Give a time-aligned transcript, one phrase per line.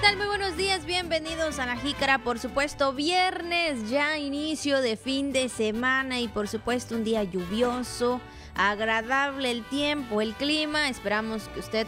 [0.00, 0.16] tal?
[0.16, 2.18] Muy buenos días, bienvenidos a la Jícara.
[2.18, 8.20] Por supuesto, viernes, ya inicio de fin de semana y por supuesto un día lluvioso,
[8.54, 10.88] agradable el tiempo, el clima.
[10.88, 11.86] Esperamos que usted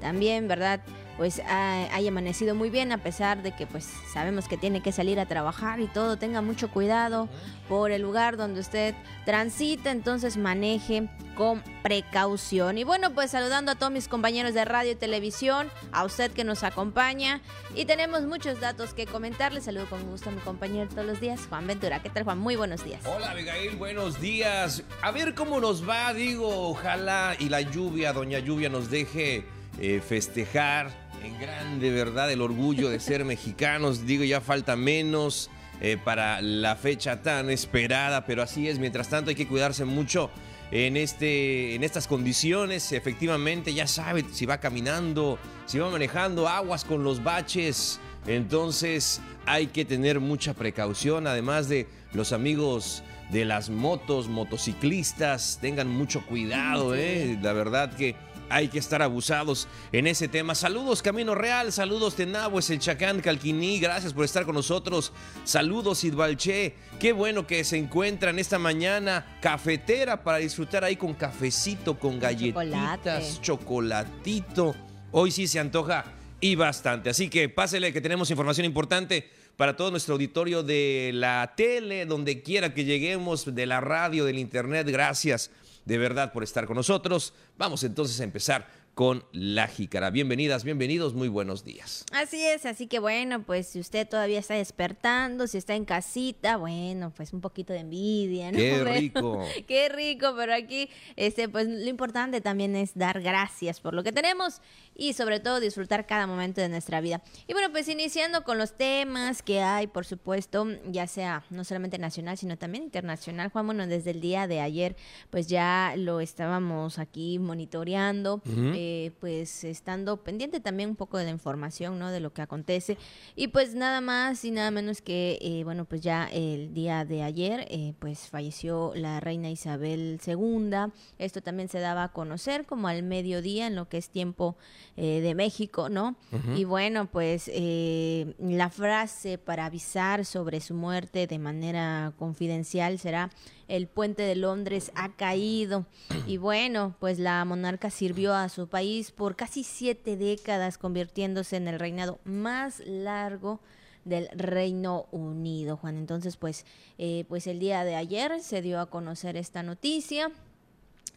[0.00, 0.80] también, ¿verdad?
[1.20, 5.20] Pues haya amanecido muy bien a pesar de que pues sabemos que tiene que salir
[5.20, 7.28] a trabajar y todo, tenga mucho cuidado
[7.68, 8.94] por el lugar donde usted
[9.26, 12.78] transita, entonces maneje con precaución.
[12.78, 16.42] Y bueno, pues saludando a todos mis compañeros de radio y televisión, a usted que
[16.42, 17.42] nos acompaña
[17.74, 19.60] y tenemos muchos datos que comentarle.
[19.60, 22.00] Saludo con gusto a mi compañero todos los días, Juan Ventura.
[22.00, 22.38] ¿Qué tal, Juan?
[22.38, 23.02] Muy buenos días.
[23.04, 24.84] Hola, Abigail, buenos días.
[25.02, 29.44] A ver cómo nos va, digo, ojalá y la lluvia, doña lluvia, nos deje
[29.78, 32.30] eh, festejar en grande, ¿verdad?
[32.30, 34.06] El orgullo de ser mexicanos.
[34.06, 38.78] Digo, ya falta menos eh, para la fecha tan esperada, pero así es.
[38.78, 40.30] Mientras tanto, hay que cuidarse mucho
[40.70, 42.92] en, este, en estas condiciones.
[42.92, 48.00] Efectivamente, ya sabe si va caminando, si va manejando, aguas con los baches.
[48.26, 55.88] Entonces, hay que tener mucha precaución, además de los amigos de las motos, motociclistas, tengan
[55.88, 57.38] mucho cuidado, ¿eh?
[57.40, 58.16] La verdad que
[58.50, 60.54] hay que estar abusados en ese tema.
[60.54, 65.12] Saludos Camino Real, saludos es el Chacán, Calquiní, gracias por estar con nosotros.
[65.44, 71.98] Saludos Idvalche, qué bueno que se encuentran esta mañana cafetera para disfrutar ahí con cafecito,
[71.98, 74.74] con galletitas, chocolatito.
[75.12, 76.04] Hoy sí se antoja
[76.40, 81.52] y bastante, así que pásele que tenemos información importante para todo nuestro auditorio de la
[81.56, 84.88] tele, donde quiera que lleguemos, de la radio, del internet.
[84.88, 85.50] Gracias
[85.84, 87.32] de verdad por estar con nosotros.
[87.58, 88.68] Vamos entonces a empezar
[89.00, 90.10] con La Jícara.
[90.10, 92.04] Bienvenidas, bienvenidos, muy buenos días.
[92.12, 96.58] Así es, así que bueno, pues si usted todavía está despertando, si está en casita,
[96.58, 98.58] bueno, pues un poquito de envidia, ¿no?
[98.58, 99.42] Qué rico.
[99.66, 104.12] Qué rico, pero aquí, este, pues lo importante también es dar gracias por lo que
[104.12, 104.60] tenemos
[104.94, 107.22] y sobre todo disfrutar cada momento de nuestra vida.
[107.48, 111.96] Y bueno, pues iniciando con los temas que hay, por supuesto, ya sea no solamente
[111.96, 113.48] nacional, sino también internacional.
[113.48, 114.94] Juan, bueno, desde el día de ayer,
[115.30, 118.42] pues ya lo estábamos aquí monitoreando.
[118.74, 118.89] Eh,
[119.20, 122.10] pues estando pendiente también un poco de la información, ¿no?
[122.10, 122.96] De lo que acontece.
[123.36, 127.22] Y pues nada más y nada menos que, eh, bueno, pues ya el día de
[127.22, 130.92] ayer, eh, pues falleció la reina Isabel II.
[131.18, 134.56] Esto también se daba a conocer como al mediodía en lo que es tiempo
[134.96, 136.16] de México, ¿no?
[136.54, 143.30] Y bueno, pues la frase para avisar sobre su muerte de manera confidencial será
[143.70, 145.86] el puente de Londres ha caído.
[146.26, 151.68] Y bueno, pues la monarca sirvió a su país por casi siete décadas, convirtiéndose en
[151.68, 153.60] el reinado más largo
[154.04, 155.96] del Reino Unido, Juan.
[155.96, 156.66] Entonces, pues,
[156.98, 160.32] eh, pues el día de ayer se dio a conocer esta noticia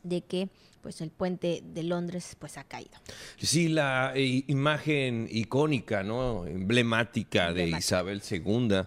[0.04, 0.50] de que
[0.82, 2.92] pues el puente de Londres pues ha caído.
[3.38, 6.46] Sí, la eh, imagen icónica, ¿no?
[6.46, 8.84] Emblemática de Isabel II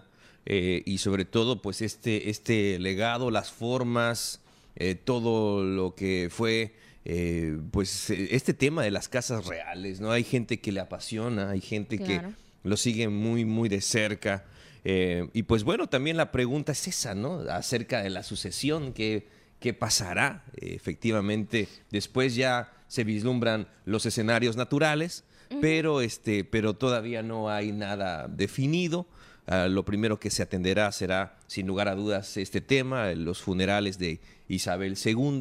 [0.49, 4.39] eh, y sobre todo pues este, este legado, las formas,
[4.77, 10.09] eh, todo lo que fue eh, pues este tema de las casas reales, ¿no?
[10.09, 12.21] Hay gente que le apasiona, hay gente que
[12.63, 14.45] lo sigue muy, muy de cerca.
[14.85, 17.41] y pues bueno, también la pregunta es esa, ¿no?
[17.49, 19.27] Acerca de la sucesión, ¿qué,
[19.59, 20.45] qué pasará?
[20.55, 25.25] efectivamente, después ya se vislumbran los escenarios naturales,
[25.59, 29.07] pero, este, pero todavía no hay nada definido.
[29.49, 33.97] Ah, lo primero que se atenderá será, sin lugar a dudas, este tema, los funerales
[33.97, 34.19] de
[34.49, 35.39] Isabel II.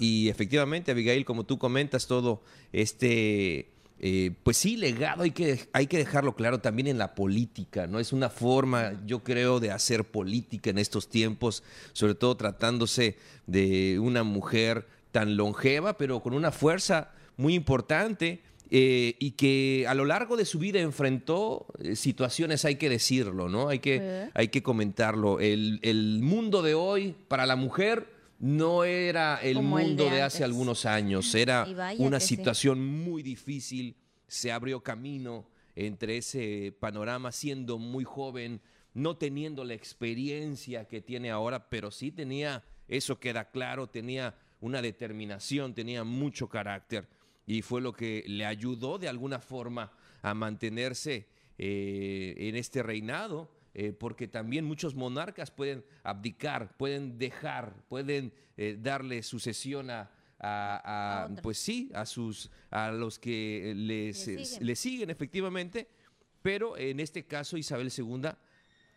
[0.00, 2.42] Y efectivamente, Abigail, como tú comentas, todo
[2.72, 3.68] este...
[4.04, 8.00] Eh, pues sí, legado hay que, hay que dejarlo claro también en la política, ¿no?
[8.00, 14.00] Es una forma, yo creo, de hacer política en estos tiempos, sobre todo tratándose de
[14.00, 18.42] una mujer tan longeva, pero con una fuerza muy importante
[18.74, 23.46] eh, y que a lo largo de su vida enfrentó eh, situaciones, hay que decirlo,
[23.50, 23.68] ¿no?
[23.68, 25.40] Hay que, hay que comentarlo.
[25.40, 31.34] El, mundo de hoy para la mujer no era el mundo de, hace algunos años,
[31.34, 31.66] era
[31.98, 33.94] una situación muy difícil,
[34.26, 35.46] se abrió camino
[35.76, 38.62] entre ese panorama siendo muy joven,
[38.94, 44.80] no teniendo la experiencia que tiene ahora, pero sí tenía, eso queda claro, tenía una
[44.80, 47.06] determinación, tenía mucho carácter
[47.46, 49.92] y fue lo que le ayudó de alguna forma
[50.22, 51.28] a mantenerse
[51.58, 53.50] eh, en este reinado.
[53.74, 60.10] Eh, porque también muchos monarcas pueden abdicar, pueden dejar, pueden eh, darle sucesión a,
[61.42, 65.08] pues sí, a sus, a los que les, le siguen.
[65.08, 65.88] efectivamente,
[66.42, 68.28] pero en este caso Isabel II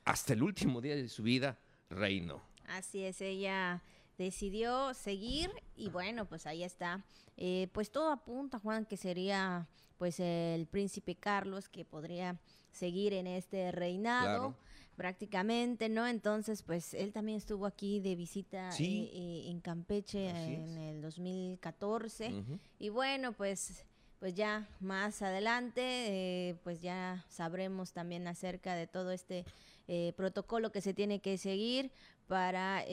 [0.03, 1.57] hasta el último día de su vida
[1.89, 2.43] reinó.
[2.67, 3.81] Así es, ella
[4.17, 7.05] decidió seguir y bueno, pues ahí está.
[7.37, 9.67] Eh, pues todo apunta, Juan, que sería
[9.97, 12.39] pues el príncipe Carlos que podría
[12.71, 14.55] seguir en este reinado
[14.95, 16.07] prácticamente, ¿no?
[16.07, 22.33] Entonces, pues él también estuvo aquí de visita eh, eh, en Campeche en el 2014
[22.79, 23.85] y bueno, pues
[24.19, 29.45] pues ya más adelante, eh, pues ya sabremos también acerca de todo este
[30.15, 31.91] protocolo que se tiene que seguir
[32.27, 32.83] para,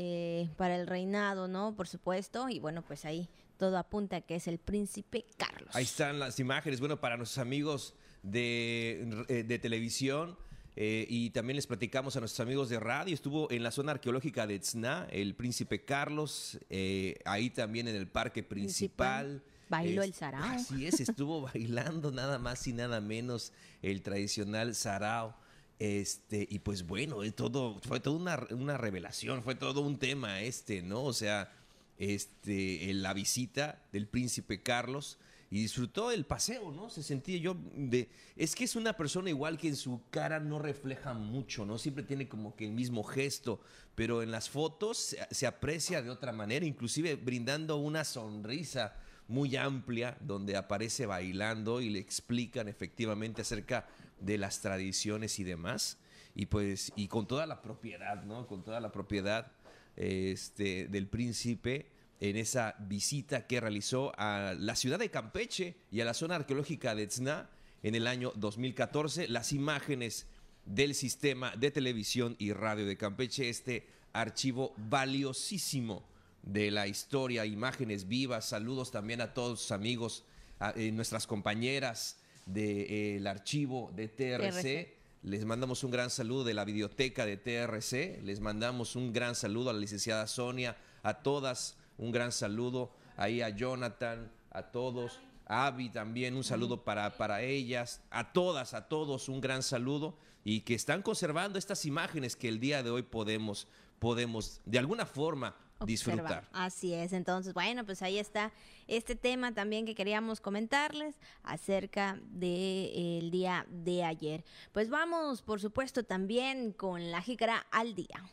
[0.56, 1.74] para el reinado, ¿no?
[1.74, 5.74] Por supuesto, y bueno, pues ahí todo apunta que es el príncipe Carlos.
[5.74, 10.36] Ahí están las imágenes, bueno, para nuestros amigos de, de televisión.
[10.74, 13.14] Eh, y también les platicamos a nuestros amigos de radio.
[13.14, 18.08] Estuvo en la zona arqueológica de Tzna, el príncipe Carlos, eh, ahí también en el
[18.08, 19.42] parque principal.
[19.68, 20.42] Bailó el sarao.
[20.44, 23.52] Así es, estuvo bailando nada más y nada menos
[23.82, 25.34] el tradicional sarao.
[25.82, 30.80] Este, y pues bueno, todo, fue toda una, una, revelación, fue todo un tema este,
[30.80, 31.02] ¿no?
[31.02, 31.52] O sea,
[31.98, 35.18] este, la visita del príncipe Carlos
[35.50, 36.88] y disfrutó el paseo, ¿no?
[36.88, 38.08] Se sentía yo de...
[38.36, 41.78] Es que es una persona igual que en su cara no refleja mucho, ¿no?
[41.78, 43.60] Siempre tiene como que el mismo gesto,
[43.96, 48.94] pero en las fotos se, aprecia de otra manera, inclusive brindando una sonrisa
[49.26, 53.88] muy amplia donde aparece bailando y le explican efectivamente acerca
[54.22, 55.98] de las tradiciones y demás.
[56.34, 58.46] Y pues, y con toda la propiedad, ¿no?
[58.46, 59.52] Con toda la propiedad
[59.96, 61.90] este, del príncipe
[62.20, 66.94] en esa visita que realizó a la ciudad de Campeche y a la zona arqueológica
[66.94, 67.50] de Tzna
[67.82, 69.28] en el año 2014.
[69.28, 70.26] Las imágenes
[70.64, 76.04] del sistema de televisión y radio de Campeche, este archivo valiosísimo
[76.42, 80.24] de la historia, imágenes vivas, saludos también a todos sus amigos,
[80.60, 84.96] a, eh, nuestras compañeras del archivo de TRC.
[85.22, 89.70] Les mandamos un gran saludo de la biblioteca de TRC, les mandamos un gran saludo
[89.70, 95.20] a la licenciada Sonia, a todas un gran saludo ahí a Jonathan, a todos.
[95.46, 100.16] A Abby también un saludo para, para ellas, a todas, a todos un gran saludo
[100.44, 103.68] y que están conservando estas imágenes que el día de hoy podemos,
[103.98, 106.48] podemos de alguna forma disfrutar.
[106.52, 108.52] Así es, entonces, bueno, pues ahí está
[108.88, 114.44] este tema también que queríamos comentarles acerca del día de ayer.
[114.72, 118.24] Pues vamos, por supuesto, también con la jícara al día.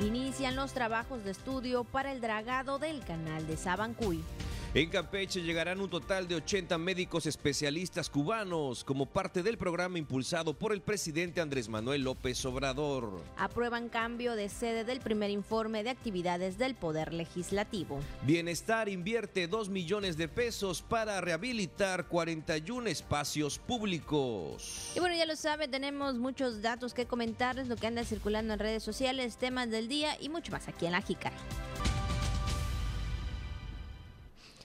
[0.00, 4.24] Inician los trabajos de estudio para el dragado del canal de Sabancuy.
[4.72, 10.54] En Campeche llegarán un total de 80 médicos especialistas cubanos como parte del programa impulsado
[10.54, 13.20] por el presidente Andrés Manuel López Obrador.
[13.36, 17.98] Aprueban cambio de sede del primer informe de actividades del Poder Legislativo.
[18.22, 24.92] Bienestar invierte 2 millones de pesos para rehabilitar 41 espacios públicos.
[24.94, 28.60] Y bueno, ya lo sabe, tenemos muchos datos que comentarles, lo que anda circulando en
[28.60, 31.34] redes sociales, temas del día y mucho más aquí en La Jícara.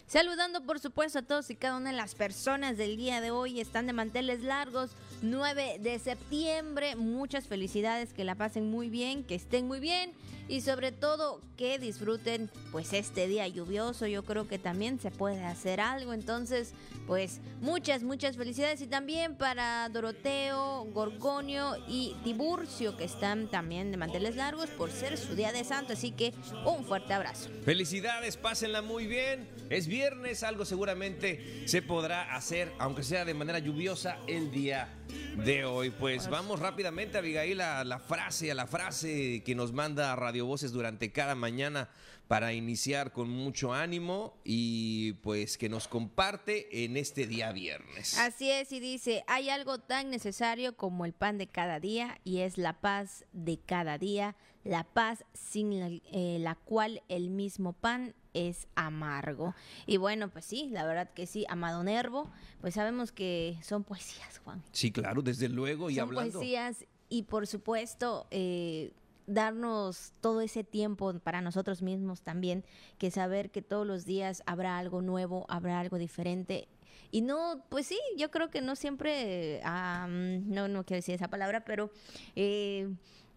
[0.08, 3.60] Saludando por supuesto a todos y cada una de las personas del día de hoy.
[3.60, 4.92] Están de manteles largos,
[5.24, 6.96] 9 de septiembre.
[6.96, 10.14] Muchas felicidades, que la pasen muy bien, que estén muy bien
[10.48, 14.08] y sobre todo que disfruten pues este día lluvioso.
[14.08, 16.14] Yo creo que también se puede hacer algo.
[16.14, 16.74] Entonces,
[17.08, 23.98] pues muchas, muchas felicidades y también para Doroteo, Gorgonio y Tiburcio que están también de
[23.98, 25.94] manteles largos por ser su día de santo.
[25.94, 26.34] Así que
[26.66, 27.50] un fuerte abrazo.
[27.64, 29.48] Felicidades, pásenla muy bien.
[29.70, 34.90] Es viernes, algo seguramente se podrá hacer, aunque sea de manera lluviosa, el día
[35.38, 35.90] de hoy.
[35.90, 40.72] Pues vamos rápidamente, Abigail, a la frase, a la frase que nos manda Radio Voces
[40.72, 41.90] durante cada mañana
[42.28, 48.18] para iniciar con mucho ánimo y pues que nos comparte en este día viernes.
[48.18, 52.40] Así es, y dice, hay algo tan necesario como el pan de cada día y
[52.40, 57.74] es la paz de cada día, la paz sin la, eh, la cual el mismo
[57.74, 59.56] pan es amargo.
[59.88, 62.30] Y bueno, pues sí, la verdad que sí, Amado Nervo,
[62.62, 64.62] pues sabemos que son poesías, Juan.
[64.72, 68.28] Sí, claro, desde luego, y son poesías y por supuesto...
[68.30, 68.92] Eh,
[69.28, 72.64] darnos todo ese tiempo para nosotros mismos también,
[73.00, 76.68] que saber que todos los días habrá algo nuevo, habrá algo diferente.
[77.12, 81.64] Y no, pues sí, yo creo que no siempre, no, no quiero decir esa palabra,
[81.64, 81.90] pero
[82.36, 82.90] eh,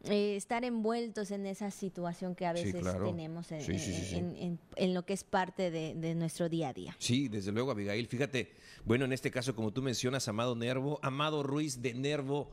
[0.04, 4.60] eh, estar envueltos en esa situación que a veces tenemos en,
[4.94, 6.94] lo que es parte de, nuestro día a día.
[6.98, 8.06] Sí, desde luego, Abigail.
[8.06, 8.52] Fíjate,
[8.84, 12.52] bueno, en este caso, como tú mencionas, Amado Nervo, Amado Ruiz de Nervo,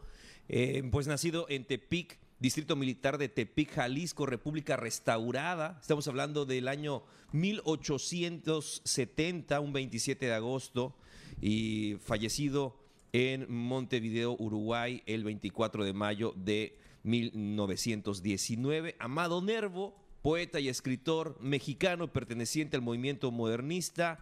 [0.49, 5.77] eh, pues nacido en Tepic, Distrito Militar de Tepic, Jalisco, República Restaurada.
[5.79, 10.97] Estamos hablando del año 1870, un 27 de agosto,
[11.39, 12.79] y fallecido
[13.13, 18.95] en Montevideo, Uruguay, el 24 de mayo de 1919.
[18.99, 24.19] Amado Nervo, poeta y escritor mexicano perteneciente al movimiento modernista,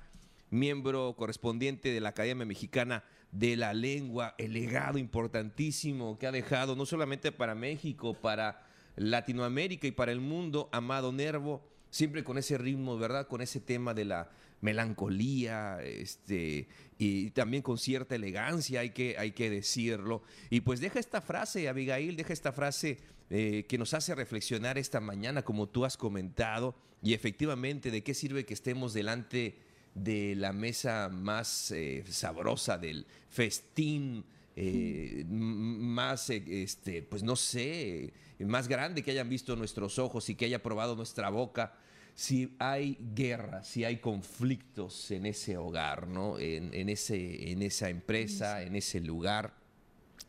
[0.50, 6.76] miembro correspondiente de la Academia Mexicana de la Lengua, el legado importantísimo que ha dejado
[6.76, 12.58] no solamente para México, para Latinoamérica y para el mundo, Amado Nervo, siempre con ese
[12.58, 13.28] ritmo, ¿verdad?
[13.28, 14.30] Con ese tema de la
[14.64, 16.68] melancolía, este,
[16.98, 20.24] y también con cierta elegancia, hay que, hay que decirlo.
[20.50, 22.98] Y pues deja esta frase, Abigail, deja esta frase
[23.30, 28.14] eh, que nos hace reflexionar esta mañana, como tú has comentado, y efectivamente, ¿de qué
[28.14, 29.58] sirve que estemos delante
[29.96, 34.24] de la mesa más eh, sabrosa del festín?
[34.56, 40.46] Eh, más, este, pues no sé, más grande que hayan visto nuestros ojos y que
[40.46, 41.74] haya probado nuestra boca,
[42.16, 46.38] si hay guerra, si hay conflictos en ese hogar, ¿no?
[46.38, 49.56] En, ese, en esa empresa, en ese lugar,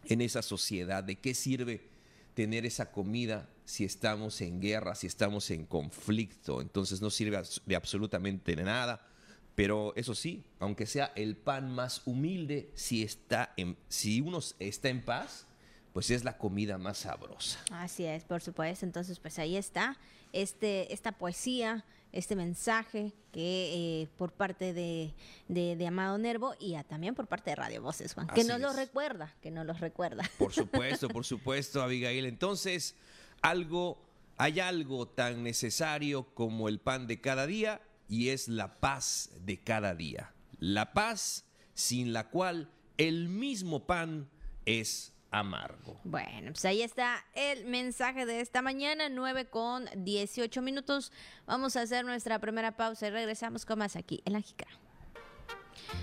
[0.06, 1.88] en esa sociedad, ¿de qué sirve
[2.34, 6.62] tener esa comida si estamos en guerra, si estamos en conflicto?
[6.62, 9.06] Entonces no sirve de absolutamente nada.
[9.54, 14.88] Pero eso sí, aunque sea el pan más humilde, si, está en, si uno está
[14.88, 15.46] en paz,
[15.92, 17.60] pues es la comida más sabrosa.
[17.70, 18.84] Así es, por supuesto.
[18.84, 19.96] Entonces, pues ahí está
[20.34, 25.14] este, esta poesía, este mensaje que eh, por parte de,
[25.48, 29.34] de, Amado Nervo y también por parte de Radio Voces, Juan, que no lo recuerda,
[29.40, 30.28] que no los recuerda.
[30.38, 32.26] Por supuesto, por supuesto, Abigail.
[32.26, 32.96] Entonces,
[33.42, 33.98] algo,
[34.36, 39.58] hay algo tan necesario como el pan de cada día y es la paz de
[39.58, 40.32] cada día.
[40.58, 44.28] La paz sin la cual el mismo pan
[44.66, 46.00] es amargo.
[46.04, 51.12] Bueno, pues ahí está el mensaje de esta mañana, 9 con 18 minutos.
[51.46, 54.66] Vamos a hacer nuestra primera pausa y regresamos con más aquí en la Jica.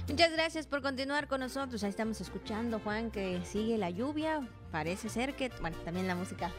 [0.09, 1.83] Muchas gracias por continuar con nosotros.
[1.83, 4.47] Ahí estamos escuchando, Juan, que sigue la lluvia.
[4.69, 6.51] Parece ser que, bueno, también la música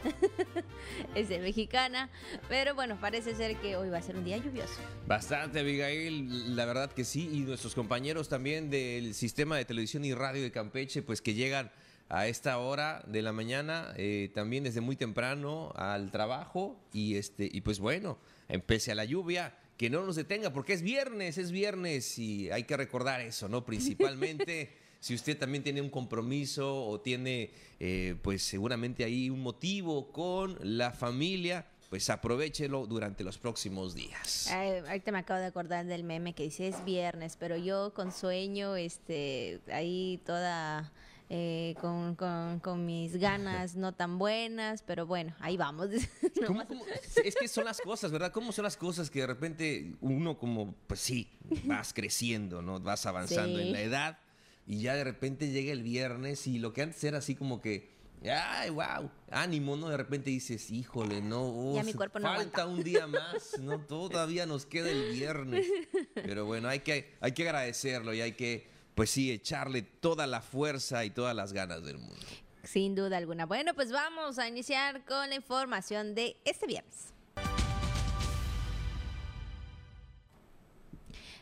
[1.15, 2.09] es de mexicana,
[2.49, 4.79] pero bueno, parece ser que hoy va a ser un día lluvioso.
[5.07, 10.13] Bastante, Abigail, la verdad que sí, y nuestros compañeros también del sistema de televisión y
[10.13, 11.71] radio de Campeche, pues que llegan
[12.13, 17.49] a esta hora de la mañana, eh, también desde muy temprano al trabajo y este
[17.51, 21.51] y pues bueno, empecé a la lluvia, que no nos detenga porque es viernes, es
[21.51, 23.65] viernes y hay que recordar eso, ¿no?
[23.65, 30.11] Principalmente si usted también tiene un compromiso o tiene eh, pues seguramente ahí un motivo
[30.11, 34.51] con la familia, pues aprovechelo durante los próximos días.
[34.51, 38.75] ahorita me acabo de acordar del meme que dice es viernes, pero yo con sueño,
[38.75, 40.93] este, ahí toda
[41.35, 45.89] eh, con, con, mis ganas no tan buenas, pero bueno, ahí vamos.
[47.25, 48.31] Es que son las cosas, ¿verdad?
[48.31, 51.31] ¿Cómo son las cosas que de repente uno como, pues sí,
[51.63, 52.79] vas creciendo, ¿no?
[52.79, 54.19] Vas avanzando en la edad
[54.67, 57.89] y ya de repente llega el viernes y lo que antes era así como que,
[58.31, 59.89] ay, wow, ánimo, ¿no?
[59.89, 63.79] De repente dices, híjole, no, ya mi cuerpo no falta un día más, ¿no?
[63.79, 65.65] Todavía nos queda el viernes.
[66.13, 70.41] Pero bueno, hay que, hay que agradecerlo y hay que pues sí, echarle toda la
[70.41, 72.25] fuerza y todas las ganas del mundo.
[72.63, 73.45] Sin duda alguna.
[73.45, 77.13] Bueno, pues vamos a iniciar con la información de este viernes.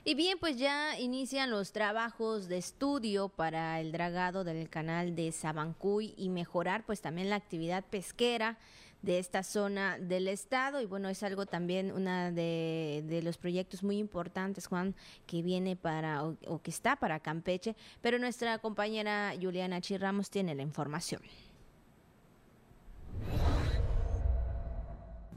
[0.03, 5.31] Y bien, pues ya inician los trabajos de estudio para el dragado del canal de
[5.31, 8.57] Sabancuy y mejorar pues también la actividad pesquera
[9.01, 13.97] de esta zona del estado y bueno es algo también una de, los proyectos muy
[13.97, 20.29] importantes Juan que viene para o, que está para Campeche pero nuestra compañera Juliana Chirramos
[20.29, 21.21] tiene la información.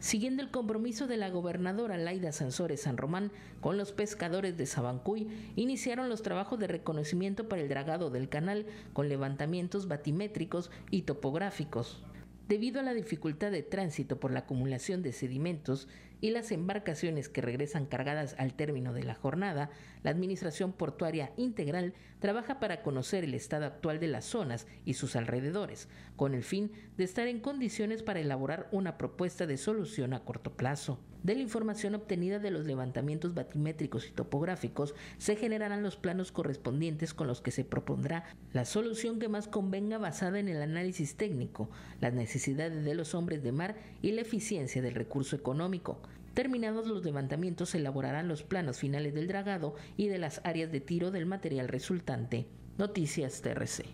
[0.05, 5.29] Siguiendo el compromiso de la gobernadora Laida Sansores San Román con los pescadores de Sabancuy,
[5.57, 12.03] iniciaron los trabajos de reconocimiento para el dragado del canal con levantamientos batimétricos y topográficos.
[12.49, 15.89] Debido a la dificultad de tránsito por la acumulación de sedimentos
[16.25, 19.69] y las embarcaciones que regresan cargadas al término de la jornada,
[20.03, 25.17] la Administración Portuaria Integral trabaja para conocer el estado actual de las zonas y sus
[25.17, 30.25] alrededores, con el fin de estar en condiciones para elaborar una propuesta de solución a
[30.25, 30.99] corto plazo.
[31.25, 37.15] De la información obtenida de los levantamientos batimétricos y topográficos se generarán los planos correspondientes
[37.15, 41.71] con los que se propondrá la solución que más convenga basada en el análisis técnico,
[42.01, 45.99] las necesidades de los hombres de mar y la eficiencia del recurso económico.
[46.35, 50.81] Terminados los levantamientos se elaborarán los planos finales del dragado y de las áreas de
[50.81, 52.49] tiro del material resultante.
[52.77, 53.85] Noticias TRC.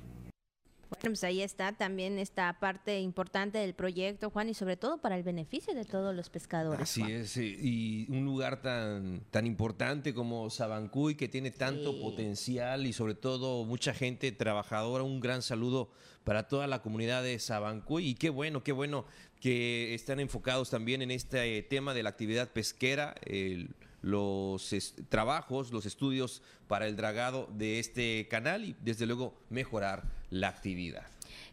[0.88, 5.16] Bueno, pues ahí está también esta parte importante del proyecto, Juan, y sobre todo para
[5.16, 6.82] el beneficio de todos los pescadores.
[6.82, 12.92] Así es, y un lugar tan, tan importante como Sabancuy, que tiene tanto potencial y
[12.92, 15.04] sobre todo mucha gente trabajadora.
[15.04, 15.90] Un gran saludo
[16.25, 19.04] para toda la comunidad de Sabancuy y qué bueno, qué bueno
[19.40, 23.14] que están enfocados también en este tema de la actividad pesquera.
[23.25, 23.70] El,
[24.02, 24.75] los
[25.09, 31.06] trabajos, los estudios para el dragado de este canal y desde luego mejorar la actividad.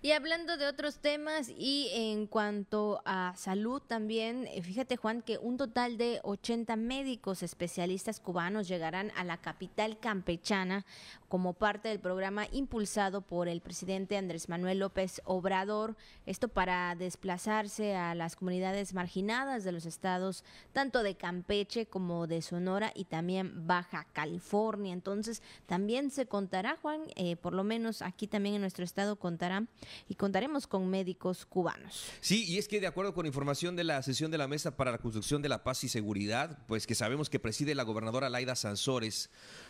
[0.03, 5.39] Y hablando de otros temas y en cuanto a salud también, eh, fíjate Juan que
[5.39, 10.85] un total de 80 médicos especialistas cubanos llegarán a la capital campechana
[11.29, 15.95] como parte del programa impulsado por el presidente Andrés Manuel López Obrador,
[16.27, 22.43] esto para desplazarse a las comunidades marginadas de los estados tanto de Campeche como de
[22.43, 24.93] Sonora y también Baja California.
[24.93, 29.65] Entonces también se contará, Juan, eh, por lo menos aquí también en nuestro estado contará
[30.07, 32.05] y contaremos con médicos cubanos.
[32.21, 34.91] Sí, y es que de acuerdo con información de la sesión de la Mesa para
[34.91, 38.55] la Construcción de la Paz y Seguridad, pues que sabemos que preside la gobernadora Laida
[38.55, 39.29] Sansores,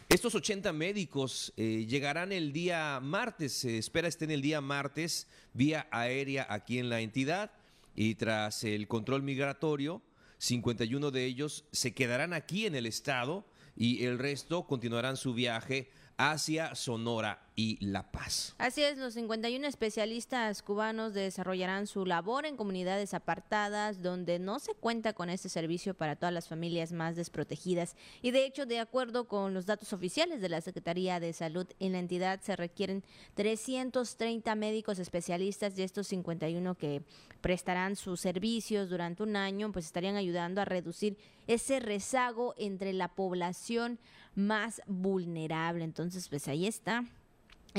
[0.10, 5.88] estos 80 médicos eh, llegarán el día martes, se espera estén el día martes vía
[5.92, 7.52] aérea aquí en la entidad
[7.96, 10.02] y tras el control migratorio,
[10.38, 13.46] 51 de ellos se quedarán aquí en el estado
[13.76, 18.54] y el resto continuarán su viaje hacia Sonora y La Paz.
[18.60, 24.76] Así es, los 51 especialistas cubanos desarrollarán su labor en comunidades apartadas donde no se
[24.76, 29.28] cuenta con este servicio para todas las familias más desprotegidas y de hecho, de acuerdo
[29.28, 34.54] con los datos oficiales de la Secretaría de Salud en la entidad se requieren 330
[34.54, 37.02] médicos especialistas y estos 51 que
[37.42, 43.16] prestarán sus servicios durante un año, pues estarían ayudando a reducir ese rezago entre la
[43.16, 43.98] población
[44.36, 45.84] más vulnerable.
[45.84, 47.04] Entonces, pues ahí está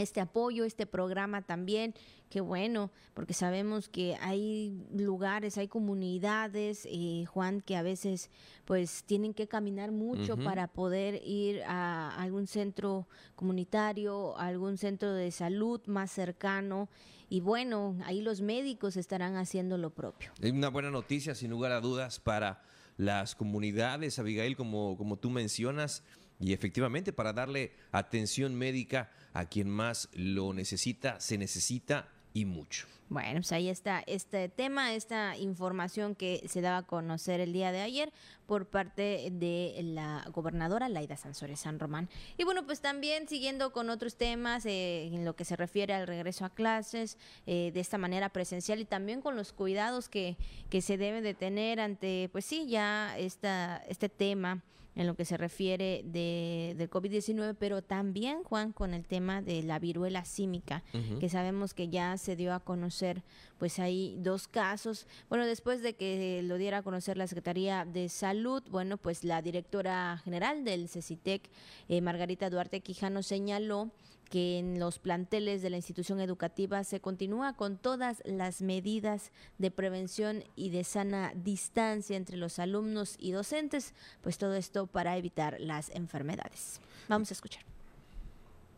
[0.02, 1.94] este apoyo, este programa también,
[2.28, 8.30] qué bueno, porque sabemos que hay lugares, hay comunidades, eh, Juan, que a veces
[8.64, 15.12] pues tienen que caminar mucho para poder ir a algún centro comunitario, a algún centro
[15.12, 16.88] de salud más cercano.
[17.30, 20.32] Y bueno, ahí los médicos estarán haciendo lo propio.
[20.40, 22.62] Es una buena noticia, sin lugar a dudas, para
[22.96, 26.02] las comunidades, Abigail, como, como tú mencionas
[26.40, 32.86] y efectivamente, para darle atención médica a quien más lo necesita, se necesita y mucho.
[33.10, 37.72] Bueno, pues ahí está este tema, esta información que se daba a conocer el día
[37.72, 38.12] de ayer
[38.46, 42.10] por parte de la gobernadora Laida Sansores San Román.
[42.36, 46.06] Y bueno, pues también siguiendo con otros temas eh, en lo que se refiere al
[46.06, 50.36] regreso a clases eh, de esta manera presencial y también con los cuidados que,
[50.68, 54.62] que se deben de tener ante, pues sí, ya esta, este tema
[54.98, 59.62] en lo que se refiere de, del COVID-19, pero también, Juan, con el tema de
[59.62, 60.82] la viruela símica,
[61.20, 63.22] que sabemos que ya se dio a conocer,
[63.58, 65.06] pues hay dos casos.
[65.28, 69.40] Bueno, después de que lo diera a conocer la Secretaría de Salud, bueno, pues la
[69.40, 71.48] directora general del CECITEC,
[71.88, 73.92] eh, Margarita Duarte Quijano, señaló
[74.28, 79.70] que en los planteles de la institución educativa se continúa con todas las medidas de
[79.70, 85.56] prevención y de sana distancia entre los alumnos y docentes, pues todo esto para evitar
[85.60, 86.80] las enfermedades.
[87.08, 87.64] Vamos a escuchar.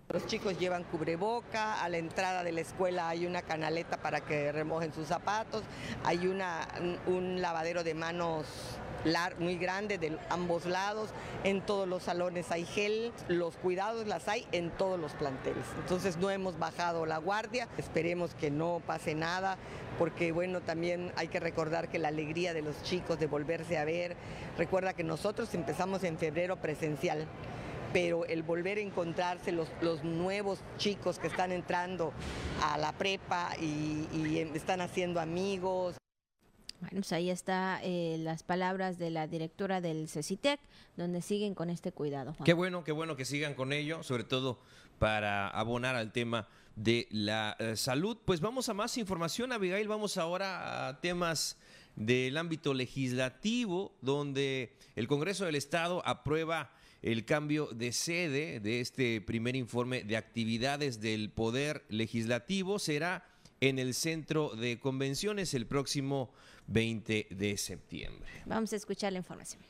[0.09, 4.51] Los chicos llevan cubreboca, a la entrada de la escuela hay una canaleta para que
[4.51, 5.63] remojen sus zapatos,
[6.05, 6.67] hay una,
[7.07, 8.45] un lavadero de manos
[9.39, 11.11] muy grande de ambos lados,
[11.45, 15.65] en todos los salones hay gel, los cuidados las hay en todos los planteles.
[15.79, 19.57] Entonces no hemos bajado la guardia, esperemos que no pase nada,
[19.99, 23.85] porque bueno, también hay que recordar que la alegría de los chicos de volverse a
[23.85, 24.17] ver,
[24.59, 27.27] recuerda que nosotros empezamos en febrero presencial
[27.93, 29.69] pero el volver a encontrarse los,
[30.05, 32.13] nuevos chicos que están entrando
[32.63, 35.97] a la prepa y, están haciendo amigos.
[36.81, 40.59] Bueno, pues ahí está eh, las palabras de la directora del CECITEC,
[40.97, 42.35] donde siguen con este cuidado.
[42.45, 44.59] Qué bueno, qué bueno que sigan con ello, sobre todo
[44.99, 48.17] para abonar al tema de la eh, salud.
[48.25, 49.89] Pues vamos a más información, Abigail.
[49.89, 51.59] Vamos ahora a temas
[51.97, 59.21] del ámbito legislativo, donde el Congreso del Estado aprueba el cambio de sede de este
[59.21, 63.27] primer informe de actividades del Poder Legislativo será
[63.61, 66.33] en el Centro de Convenciones el próximo
[66.71, 68.31] 20 de septiembre.
[68.47, 69.61] Vamos a escuchar la información.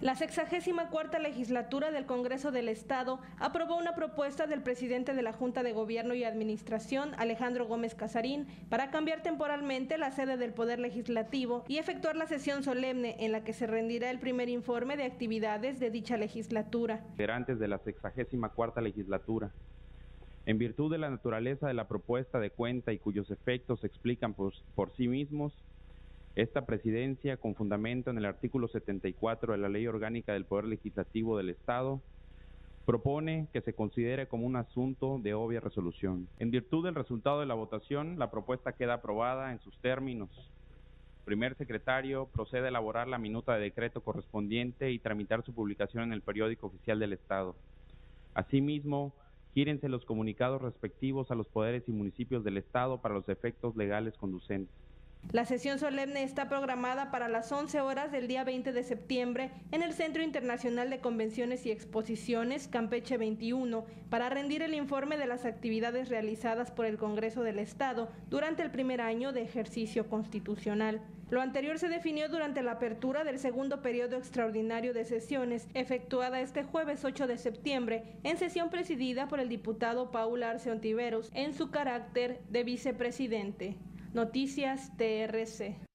[0.00, 5.32] La sexagésima cuarta legislatura del Congreso del Estado aprobó una propuesta del presidente de la
[5.32, 10.78] Junta de Gobierno y Administración, Alejandro Gómez Casarín, para cambiar temporalmente la sede del Poder
[10.78, 15.02] Legislativo y efectuar la sesión solemne en la que se rendirá el primer informe de
[15.02, 17.04] actividades de dicha legislatura.
[17.28, 19.50] Antes de la sexagésima cuarta legislatura,
[20.48, 24.32] En virtud de la naturaleza de la propuesta de cuenta y cuyos efectos se explican
[24.32, 25.52] por, por sí mismos,
[26.36, 31.36] esta presidencia, con fundamento en el artículo 74 de la Ley Orgánica del Poder Legislativo
[31.36, 32.00] del Estado,
[32.86, 36.26] propone que se considere como un asunto de obvia resolución.
[36.38, 40.30] En virtud del resultado de la votación, la propuesta queda aprobada en sus términos.
[41.26, 46.14] primer secretario procede a elaborar la minuta de decreto correspondiente y tramitar su publicación en
[46.14, 47.54] el periódico oficial del Estado.
[48.32, 49.12] Asimismo,
[49.58, 54.16] gírense los comunicados respectivos a los poderes y municipios del Estado para los efectos legales
[54.16, 54.72] conducentes.
[55.32, 59.82] La sesión solemne está programada para las 11 horas del día 20 de septiembre en
[59.82, 65.44] el Centro Internacional de Convenciones y Exposiciones Campeche 21 para rendir el informe de las
[65.44, 71.02] actividades realizadas por el Congreso del Estado durante el primer año de ejercicio constitucional.
[71.30, 76.64] Lo anterior se definió durante la apertura del segundo periodo extraordinario de sesiones efectuada este
[76.64, 81.70] jueves 8 de septiembre en sesión presidida por el diputado Paul Arce Ontiveros en su
[81.70, 83.76] carácter de vicepresidente.
[84.14, 85.87] Noticias TRC.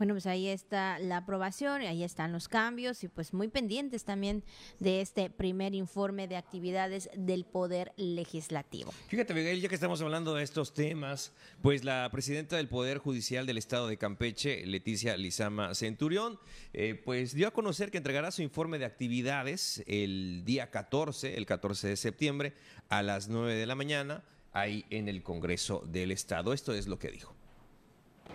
[0.00, 4.42] Bueno, pues ahí está la aprobación, ahí están los cambios y pues muy pendientes también
[4.78, 8.94] de este primer informe de actividades del Poder Legislativo.
[9.08, 13.44] Fíjate, Miguel, ya que estamos hablando de estos temas, pues la presidenta del Poder Judicial
[13.44, 16.40] del Estado de Campeche, Leticia Lizama Centurión,
[16.72, 21.44] eh, pues dio a conocer que entregará su informe de actividades el día 14, el
[21.44, 22.54] 14 de septiembre,
[22.88, 26.54] a las 9 de la mañana ahí en el Congreso del Estado.
[26.54, 27.36] Esto es lo que dijo.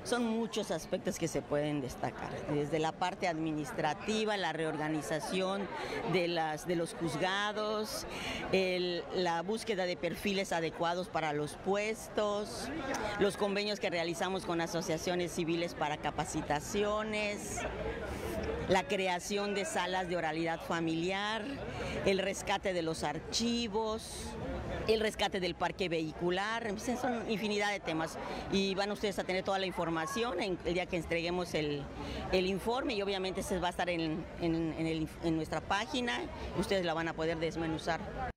[0.03, 5.67] Son muchos aspectos que se pueden destacar, desde la parte administrativa, la reorganización
[6.13, 8.05] de, las, de los juzgados,
[8.51, 12.69] la búsqueda de perfiles adecuados para los puestos,
[13.19, 17.62] los convenios que realizamos con asociaciones civiles para capacitaciones,
[18.69, 21.43] la creación de salas de oralidad familiar,
[22.06, 24.30] el rescate de los archivos,
[24.88, 28.17] el rescate del parque vehicular, son infinidad de temas
[28.51, 31.84] y van ustedes a tener toda la información en, el día que entreguemos el,
[32.32, 36.21] informe y obviamente se va a estar en, en nuestra página,
[36.58, 38.35] ustedes la van a poder desmenuzar.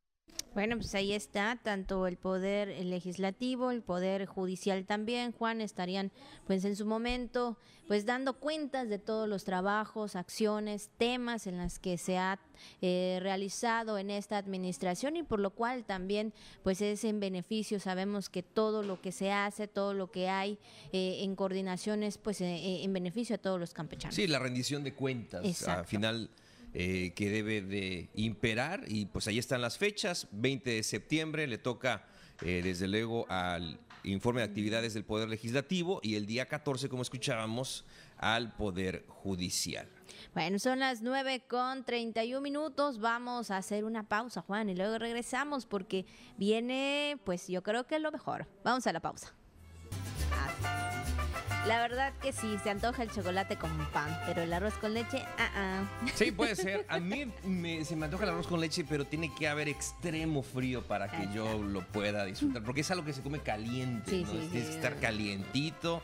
[0.58, 6.10] Bueno, pues ahí está, tanto el poder legislativo, el poder judicial también, Juan, estarían
[6.48, 11.78] pues en su momento pues dando cuentas de todos los trabajos, acciones, temas en las
[11.78, 12.40] que se ha
[12.82, 18.28] eh, realizado en esta administración y por lo cual también pues es en beneficio, sabemos
[18.28, 20.58] que todo lo que se hace, todo lo que hay
[20.92, 24.16] eh, en coordinaciones pues eh, en beneficio a todos los campechanos.
[24.16, 26.30] Sí, la rendición de cuentas, al final
[26.74, 31.58] eh, que debe de imperar y pues ahí están las fechas, 20 de septiembre le
[31.58, 32.04] toca
[32.42, 37.02] eh, desde luego al informe de actividades del Poder Legislativo y el día 14, como
[37.02, 37.84] escuchábamos,
[38.16, 39.88] al Poder Judicial.
[40.34, 43.00] Bueno, son las 9 con 31 minutos.
[43.00, 47.98] Vamos a hacer una pausa, Juan, y luego regresamos porque viene, pues yo creo que
[47.98, 48.46] lo mejor.
[48.62, 49.34] Vamos a la pausa.
[51.68, 55.22] La verdad que sí, se antoja el chocolate con pan, pero el arroz con leche,
[55.36, 56.08] ah, ah.
[56.14, 56.86] Sí, puede ser.
[56.88, 57.30] A mí
[57.84, 61.28] se me antoja el arroz con leche, pero tiene que haber extremo frío para que
[61.34, 64.98] yo lo pueda disfrutar, porque es algo que se come caliente, sí, Tienes que estar
[64.98, 66.00] calientito.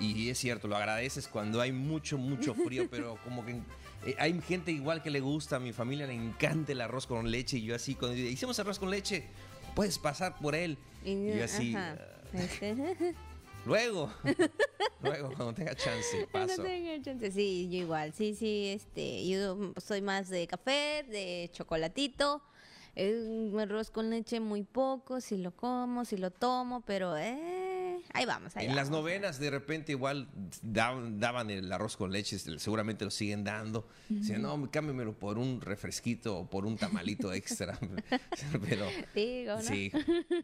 [0.00, 3.60] Y es cierto, lo agradeces cuando hay mucho, mucho frío, pero como que
[4.06, 7.30] eh, hay gente igual que le gusta, a mi familia le encanta el arroz con
[7.30, 9.22] leche y yo así, cuando hicimos arroz con leche,
[9.76, 10.76] puedes pasar por él.
[11.04, 11.76] Y yo así...
[11.76, 11.94] Ah,
[12.32, 13.14] este.
[13.66, 14.08] Luego,
[15.02, 16.54] luego, cuando tenga chance, paso.
[16.54, 18.12] Cuando tenga chance, sí, yo igual.
[18.12, 22.40] Sí, sí, este, yo soy más de café, de chocolatito.
[22.94, 27.65] Un arroz con leche muy poco, si lo como, si lo tomo, pero eh,
[28.12, 28.54] ahí vamos.
[28.56, 30.28] en las novenas de repente igual
[30.62, 33.88] daban, el arroz con leche, seguramente lo siguen dando.
[34.08, 37.78] Dicen, no, cámbiamelo por un refresquito o por un tamalito extra.
[38.68, 39.90] Pero sí,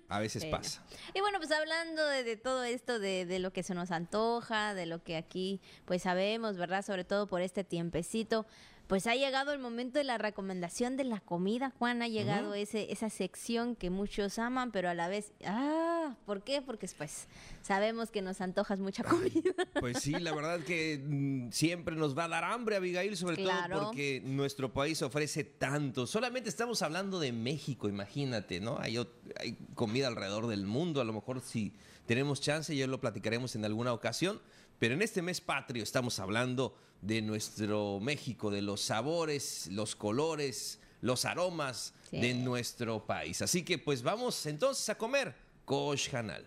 [0.08, 0.84] a veces pasa.
[1.14, 4.86] Y bueno, pues hablando de, todo esto, de, de, lo que se nos antoja, de
[4.86, 6.84] lo que aquí pues sabemos, ¿verdad?
[6.84, 8.46] Sobre todo por este tiempecito
[8.92, 12.92] pues ha llegado el momento de la recomendación de la comida, Juan, ha llegado ese,
[12.92, 16.60] esa sección que muchos aman, pero a la vez, ah, ¿por qué?
[16.60, 17.26] Porque pues
[17.62, 19.54] sabemos que nos antojas mucha comida.
[19.80, 23.54] pues sí, la verdad que mm, siempre nos va a dar hambre, Abigail, sobre todo
[23.72, 26.06] porque nuestro país ofrece tanto.
[26.06, 28.76] Solamente estamos hablando de México, imagínate, ¿no?
[28.78, 28.98] Hay,
[29.40, 31.72] hay comida alrededor del mundo, a lo mejor si
[32.04, 34.38] tenemos chance, ya lo platicaremos en alguna ocasión,
[34.82, 40.80] pero en este mes patrio estamos hablando de nuestro México, de los sabores, los colores,
[41.02, 43.42] los aromas de nuestro país.
[43.42, 46.44] Así que pues vamos entonces a comer Kosh Hanal.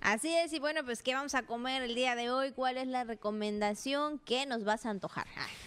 [0.00, 2.52] Así es, y bueno, pues ¿qué vamos a comer el día de hoy?
[2.52, 5.26] ¿Cuál es la recomendación que nos vas a antojar?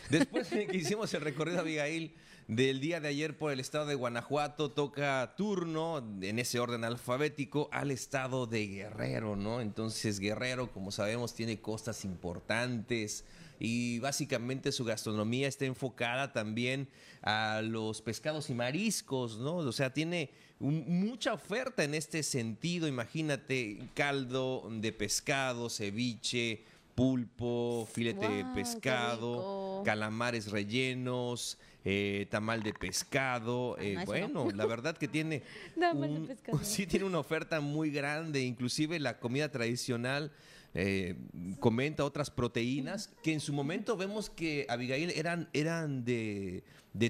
[0.10, 2.16] Después que hicimos el recorrido, Abigail,
[2.48, 7.68] del día de ayer por el estado de Guanajuato, toca turno en ese orden alfabético
[7.74, 9.60] al estado de Guerrero, ¿no?
[9.60, 13.26] Entonces Guerrero, como sabemos, tiene costas importantes
[13.60, 16.88] y básicamente su gastronomía está enfocada también
[17.22, 19.58] a los pescados y mariscos, ¿no?
[19.58, 22.88] O sea, tiene mucha oferta en este sentido.
[22.88, 26.64] Imagínate caldo de pescado, ceviche,
[26.96, 31.58] pulpo, filete de pescado, calamares rellenos,
[31.90, 33.78] eh, tamal de pescado.
[33.80, 35.42] Ah, eh, bueno, la verdad que tiene,
[36.62, 40.34] sí tiene una oferta muy grande, inclusive la comida tradicional
[40.74, 41.16] eh,
[41.62, 46.62] comenta otras proteínas que en su momento vemos que Abigail eran, eran de,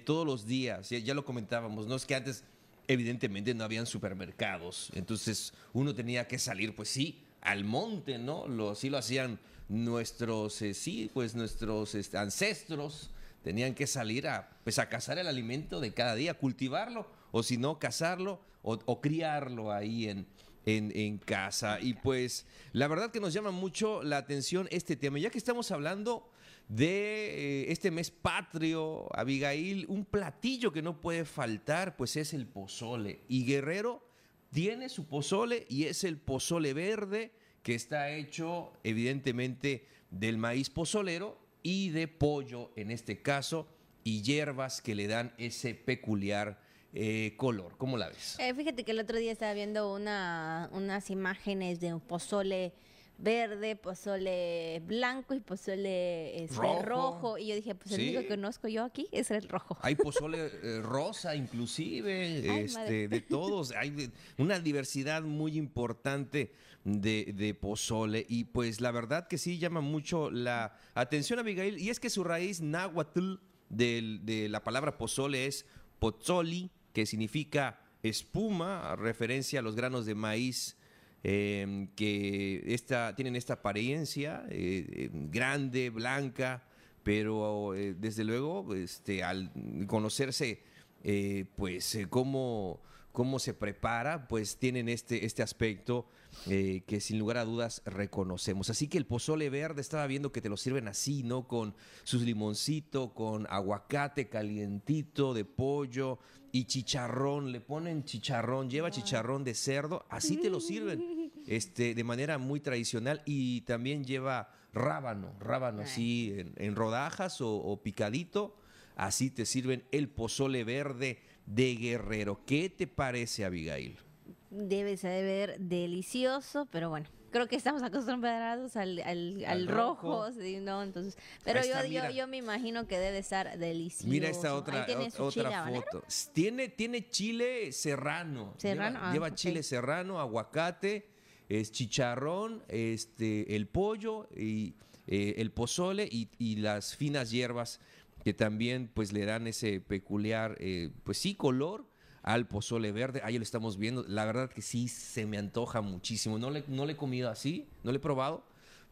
[0.05, 2.43] todos los días, ya, lo comentábamos, no es que antes
[2.87, 8.47] evidentemente no habían supermercados, entonces uno tenía que salir, pues sí, al monte, ¿no?
[8.47, 13.09] Lo, sí lo hacían nuestros, eh, sí, pues nuestros este, ancestros
[13.47, 17.55] tenían que salir a, pues a cazar el alimento de cada día, cultivarlo, o si
[17.55, 20.27] no, cazarlo o criarlo ahí en,
[20.65, 21.79] en, casa.
[21.79, 25.17] Y pues la verdad que nos llama mucho la atención este tema.
[25.17, 26.29] Ya que estamos hablando
[26.67, 32.47] de eh, este mes patrio, Abigail, un platillo que no puede faltar, pues es el
[32.47, 33.21] pozole.
[33.29, 34.05] Y Guerrero
[34.51, 37.31] tiene su pozole y es el pozole verde
[37.63, 43.67] que está hecho evidentemente del maíz pozolero y de pollo en este caso
[44.05, 46.61] y hierbas que le dan ese peculiar
[46.93, 47.75] eh, color.
[47.77, 48.37] ¿Cómo la ves?
[48.39, 52.71] Eh, fíjate que el otro día estaba viendo una, unas imágenes de un pozole
[53.17, 57.37] verde, pozole blanco y pozole este, rojo.
[57.37, 59.77] Y yo dije, pues el único que conozco yo aquí es el rojo.
[59.81, 63.73] Hay pozole eh, rosa inclusive, este, de todos.
[63.73, 66.53] Hay una diversidad muy importante
[66.87, 68.25] de, pozole.
[68.29, 71.77] Y pues la verdad que sí llama mucho la atención, Abigail.
[71.77, 73.35] Y es que su raíz náhuatl
[73.69, 75.65] de la palabra pozole es
[75.99, 80.77] pozoli, que significa espuma, referencia a los granos de maíz
[81.23, 86.63] em, que esta, tienen esta apariencia eh, em, grande, blanca,
[87.03, 89.51] pero eh, desde luego este, al
[89.87, 90.61] conocerse
[91.03, 96.07] eh, pues cómo, cómo se prepara, pues tienen este, este aspecto
[96.45, 98.69] eh, que sin lugar a dudas reconocemos.
[98.69, 101.47] Así que el pozole verde estaba viendo que te lo sirven así, ¿no?
[101.47, 106.19] Con sus limoncito, con aguacate calientito de pollo
[106.51, 107.51] y chicharrón.
[107.51, 112.61] Le ponen chicharrón, lleva chicharrón de cerdo, así te lo sirven, este, de manera muy
[112.61, 118.55] tradicional y también lleva rábano, rábano así en, rodajas o, o picadito.
[118.95, 122.41] Así te sirven el pozole verde de Guerrero.
[122.45, 123.99] ¿Qué te parece, Abigail?
[124.49, 128.99] Debe de ver delicioso, pero bueno, creo que estamos acostumbrados al,
[129.45, 130.29] al, rojo,
[130.61, 130.83] ¿no?
[130.83, 134.07] Entonces, pero yo, yo, me imagino que debe estar delicioso.
[134.07, 136.03] Mira esta otra, otra foto.
[136.33, 138.53] Tiene, tiene chile serrano.
[138.57, 139.11] Serrano.
[139.11, 141.09] Lleva, ah, chile serrano, aguacate,
[141.49, 144.75] es chicharrón, este, el pollo y
[145.07, 147.79] eh, el pozole y, las finas hierbas
[148.23, 151.85] que también pues le dan ese peculiar, eh, pues sí, color
[152.27, 153.21] al pozole verde.
[153.23, 154.03] Ahí lo estamos viendo.
[154.03, 156.37] La verdad que sí se me antoja muchísimo.
[156.37, 158.43] No le, no le he comido así, no le he probado,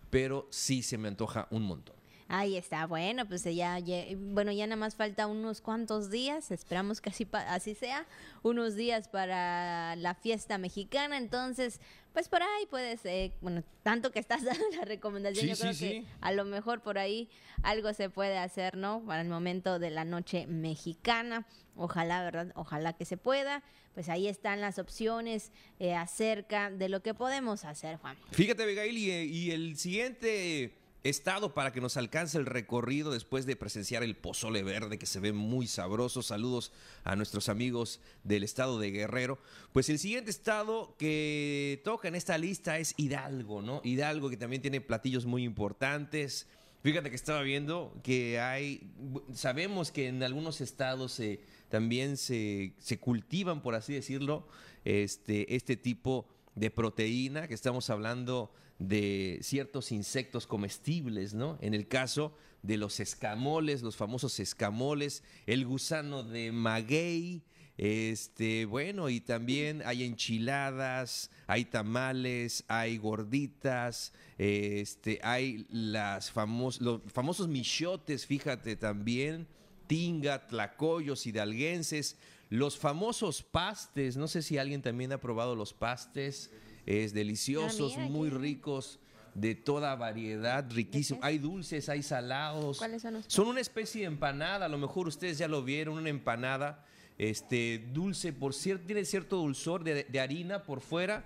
[0.09, 1.95] pero sí se me antoja un montón.
[2.27, 3.77] Ahí está, bueno, pues ya,
[4.17, 8.07] bueno, ya nada más falta unos cuantos días, esperamos que así, así sea,
[8.41, 11.79] unos días para la fiesta mexicana, entonces,
[12.13, 13.01] pues por ahí puedes,
[13.41, 17.29] bueno, tanto que estás dando la recomendación, yo creo que a lo mejor por ahí
[17.61, 19.05] algo se puede hacer, ¿no?
[19.05, 22.51] Para el momento de la noche mexicana, ojalá, ¿verdad?
[22.55, 23.61] Ojalá que se pueda,
[23.93, 28.17] pues ahí están las opciones eh, acerca de lo que podemos hacer, Juan.
[28.31, 30.73] Fíjate, Abigail, y el siguiente
[31.09, 35.19] estado para que nos alcance el recorrido después de presenciar el pozole verde que se
[35.19, 36.23] ve muy sabroso.
[36.23, 36.71] Saludos
[37.03, 39.37] a nuestros amigos del estado de Guerrero.
[39.71, 43.81] Pues el siguiente estado que toca en esta lista es Hidalgo, ¿no?
[43.83, 46.47] Hidalgo que también tiene platillos muy importantes.
[46.81, 48.89] Fíjate que estaba viendo que hay,
[49.31, 51.21] sabemos que en algunos estados
[51.69, 54.47] también se, se, cultivan, por así decirlo,
[54.83, 56.35] este, este tipo de
[56.71, 61.57] proteína, que estamos hablando de ciertos insectos comestibles, ¿no?
[61.61, 67.43] En el caso de los escamoles, los famosos escamoles, el gusano de maguey,
[67.77, 77.47] este, bueno, y también hay enchiladas, hay tamales, hay gorditas, este, hay las los famosos
[77.49, 79.47] michotes, fíjate también,
[79.87, 82.17] tinga, tlacoyos, hidalguenses,
[82.49, 86.51] los famosos pastes, no sé si alguien también ha probado los pastes
[86.85, 88.99] es deliciosos, Ah, muy ricos,
[89.33, 91.19] de toda variedad, riquísimo.
[91.21, 92.77] Hay dulces, hay salados.
[92.77, 95.97] ¿Cuáles son los Son una especie de empanada, a lo mejor ustedes ya lo vieron,
[95.97, 96.85] una empanada
[97.17, 101.25] este, dulce, por cierto, tiene cierto dulzor de, de harina por fuera.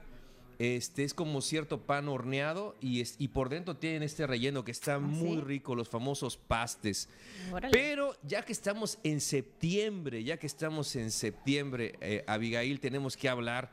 [0.60, 4.72] Este es como cierto pan horneado y, es, y por dentro tienen este relleno que
[4.72, 5.42] está muy ¿sí?
[5.42, 7.08] rico, los famosos pastes.
[7.50, 7.72] Órale.
[7.72, 13.30] Pero ya que estamos en septiembre, ya que estamos en septiembre, eh, Abigail, tenemos que
[13.30, 13.72] hablar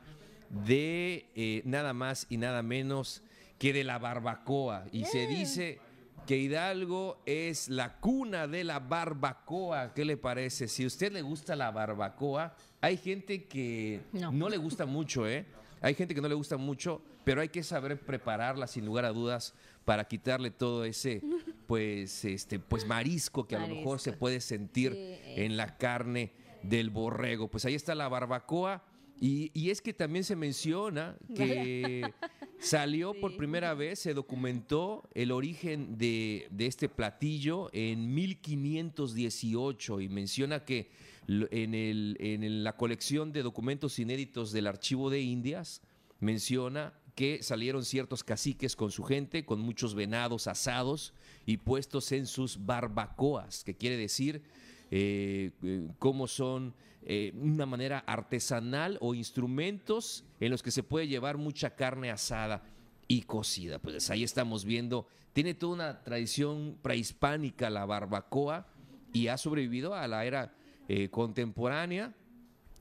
[0.48, 3.20] de eh, nada más y nada menos
[3.58, 4.84] que de la barbacoa.
[4.92, 5.80] Y se dice
[6.24, 9.92] que Hidalgo es la cuna de la barbacoa.
[9.92, 10.68] ¿Qué le parece?
[10.68, 14.30] Si a usted le gusta la barbacoa, hay gente que No.
[14.30, 15.46] no le gusta mucho, ¿eh?
[15.86, 19.12] Hay gente que no le gusta mucho, pero hay que saber prepararla sin lugar a
[19.12, 21.22] dudas para quitarle todo ese,
[21.68, 25.44] pues, este, pues marisco que a lo mejor se puede sentir Sí, eh.
[25.44, 26.32] en la carne
[26.64, 27.46] del borrego.
[27.46, 28.82] Pues ahí está la barbacoa.
[29.20, 32.12] Y, y es que también se menciona que
[32.58, 40.08] salió por primera vez, se documentó el origen de, de este platillo en 1518 y
[40.08, 40.90] menciona que
[41.28, 45.82] en, el, en la colección de documentos inéditos del Archivo de Indias
[46.20, 51.14] menciona que salieron ciertos caciques con su gente, con muchos venados asados
[51.46, 54.42] y puestos en sus barbacoas, que quiere decir
[54.90, 56.74] eh, eh, cómo son
[57.08, 62.64] eh, una manera artesanal o instrumentos en los que se puede llevar mucha carne asada
[63.06, 63.78] y cocida.
[63.78, 68.66] Pues ahí estamos viendo, tiene toda una tradición prehispánica la barbacoa
[69.12, 70.52] y ha sobrevivido a la era
[70.88, 72.12] eh, contemporánea.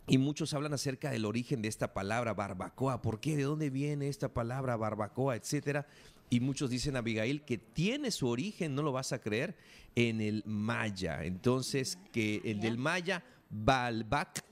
[0.07, 3.03] Y muchos hablan acerca del origen de esta palabra barbacoa.
[3.03, 3.37] ¿Por qué?
[3.37, 5.35] ¿De dónde viene esta palabra barbacoa?
[5.35, 5.85] Etcétera.
[6.29, 9.55] Y muchos dicen, Abigail, que tiene su origen, no lo vas a creer,
[9.95, 11.23] en el maya.
[11.23, 13.23] Entonces, que el del maya,
[13.63, 14.43] balbac,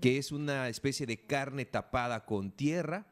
[0.00, 3.06] que es una especie de carne tapada con tierra.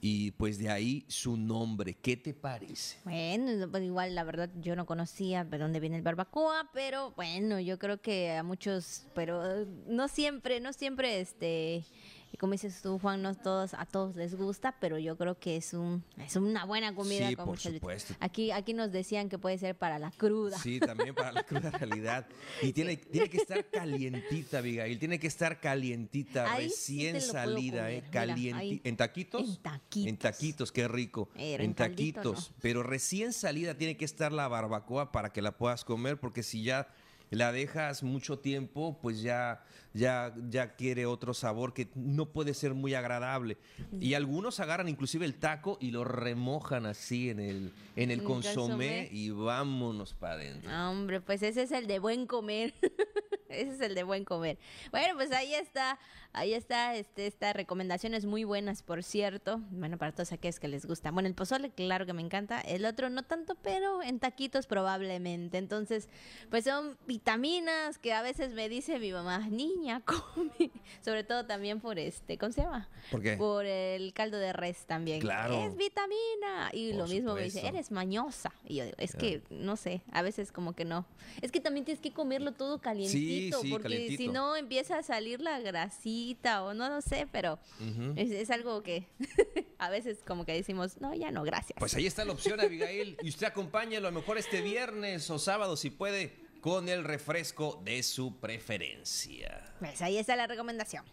[0.00, 1.94] Y pues de ahí su nombre.
[1.94, 2.98] ¿Qué te parece?
[3.04, 7.58] Bueno, pues igual la verdad yo no conocía de dónde viene el barbacoa, pero bueno,
[7.58, 11.86] yo creo que a muchos, pero no siempre, no siempre este
[12.34, 15.56] y como dices tú, Juan, no todos a todos les gusta, pero yo creo que
[15.56, 18.12] es un es una buena comida Sí, con por supuesto.
[18.18, 20.58] Aquí aquí nos decían que puede ser para la cruda.
[20.58, 22.26] Sí, también para la cruda realidad.
[22.60, 24.98] Y tiene, tiene que estar calientita, Abigail.
[24.98, 28.02] Tiene que estar calientita, Ahí recién salida, ¿eh?
[28.10, 28.80] Calienti-.
[28.82, 29.40] ¿En taquitos?
[29.42, 30.08] En taquitos.
[30.08, 31.28] En taquitos, qué rico.
[31.34, 32.50] Pero en taquitos.
[32.50, 32.56] no.
[32.60, 36.64] Pero recién salida tiene que estar la barbacoa para que la puedas comer, porque si
[36.64, 36.88] ya
[37.34, 42.74] la dejas mucho tiempo, pues ya, ya, ya quiere otro sabor que no puede ser
[42.74, 43.56] muy agradable.
[44.00, 48.54] Y algunos agarran inclusive el taco y lo remojan así en el, en el consomé
[48.54, 49.08] consomé.
[49.12, 50.70] y vámonos para adentro.
[50.90, 52.74] Hombre, pues ese es el de buen comer.
[53.54, 54.58] ese es el de buen comer.
[54.90, 55.98] Bueno, pues ahí está,
[56.32, 59.60] ahí está, este, estas recomendaciones muy buenas, por cierto.
[59.70, 61.10] Bueno, para todos aquellos que les gusta.
[61.10, 62.60] Bueno, el pozole, claro que me encanta.
[62.60, 65.58] El otro no tanto, pero en taquitos probablemente.
[65.58, 66.08] Entonces,
[66.50, 70.70] pues son vitaminas que a veces me dice mi mamá, niña, come.
[71.02, 72.88] Sobre todo también por este, ¿cómo se llama?
[73.10, 73.36] ¿Por qué?
[73.36, 75.20] Por el caldo de res también.
[75.20, 75.54] Claro.
[75.54, 76.70] Es vitamina.
[76.72, 77.76] Y Por lo mismo me dice, supuesto.
[77.76, 78.52] eres mañosa.
[78.66, 81.06] Y yo digo, es que, no sé, a veces como que no.
[81.42, 84.22] Es que también tienes que comerlo todo calientito, sí, porque calientito.
[84.22, 87.58] si no empieza a salir la grasita o no lo sé, pero
[88.16, 89.06] es, es algo que
[89.78, 91.76] a veces como que decimos, no, ya no, gracias.
[91.78, 93.16] Pues ahí está la opción, Abigail.
[93.22, 97.80] Y usted acompañe a lo mejor este viernes o sábado, si puede, con el refresco
[97.84, 99.74] de su preferencia.
[99.78, 101.04] Pues ahí está la recomendación.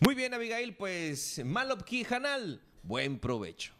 [0.00, 3.77] Muy bien, Abigail, pues Malopki Hanal, buen provecho.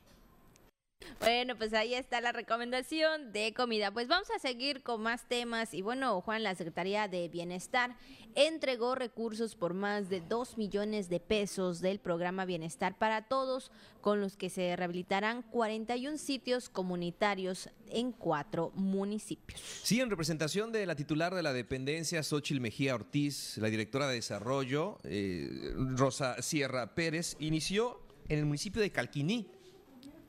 [1.21, 3.91] Bueno, pues ahí está la recomendación de comida.
[3.91, 5.75] Pues vamos a seguir con más temas.
[5.75, 7.97] Y bueno, Juan, la Secretaría de Bienestar
[8.35, 14.21] entregó recursos por más de 2 millones de pesos del programa Bienestar para Todos, con
[14.21, 19.61] los que se rehabilitarán 41 sitios comunitarios en cuatro municipios.
[19.83, 24.15] Sí, en representación de la titular de la dependencia, Xochil Mejía Ortiz, la directora de
[24.15, 29.58] desarrollo, eh, Rosa Sierra Pérez, inició en el municipio de Calquiní,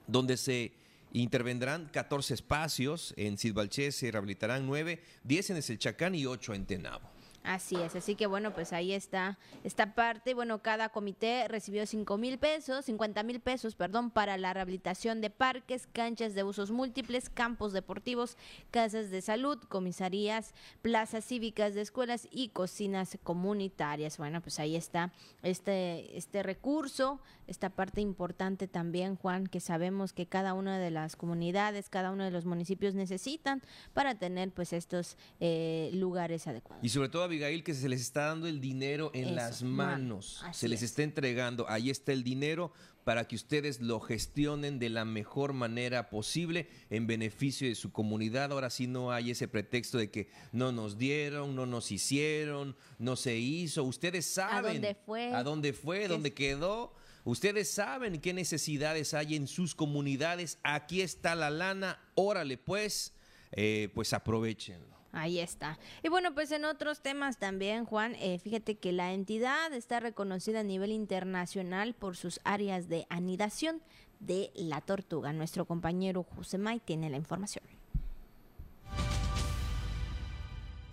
[0.10, 0.74] donde se
[1.13, 7.10] intervendrán 14 espacios, en Sidbalché se rehabilitarán 9, 10 en Eselchacán y 8 en Tenabo.
[7.43, 10.34] Así es, así que bueno, pues ahí está esta parte.
[10.34, 15.30] Bueno, cada comité recibió 5 mil pesos, 50 mil pesos, perdón, para la rehabilitación de
[15.30, 18.38] parques, canchas de usos múltiples, campos deportivos,
[18.71, 24.17] casas de salud, comisarías, plazas cívicas de escuelas y cocinas comunitarias.
[24.17, 30.27] Bueno, pues ahí está este, este recurso, esta parte importante también, Juan, que sabemos que
[30.27, 33.62] cada una de las comunidades, cada uno de los municipios necesitan
[33.93, 36.83] para tener pues estos eh, lugares adecuados.
[36.83, 40.43] Y sobre todo, Abigail, que se les está dando el dinero en las manos.
[40.54, 41.67] se les está entregando.
[41.69, 42.71] Ahí está el dinero
[43.04, 48.52] para que ustedes lo gestionen de la mejor manera posible en beneficio de su comunidad.
[48.52, 53.15] Ahora sí no hay ese pretexto de que no nos dieron, no nos hicieron, no
[53.15, 53.83] se hizo.
[53.83, 56.93] Ustedes saben a dónde fue, a dónde, fue, dónde quedó.
[57.24, 60.58] Ustedes saben qué necesidades hay en sus comunidades.
[60.63, 62.00] Aquí está la lana.
[62.15, 63.13] Órale, pues,
[63.52, 64.98] eh, pues aprovechenlo.
[65.12, 65.80] Ahí está.
[66.04, 70.60] Y bueno, pues en otros temas también, Juan, eh, fíjate que la entidad está reconocida
[70.60, 73.82] a nivel internacional por sus áreas de anidación
[74.20, 75.34] de la tortuga.
[75.34, 76.28] Nuestro compañero
[76.60, 77.63] May tiene la información.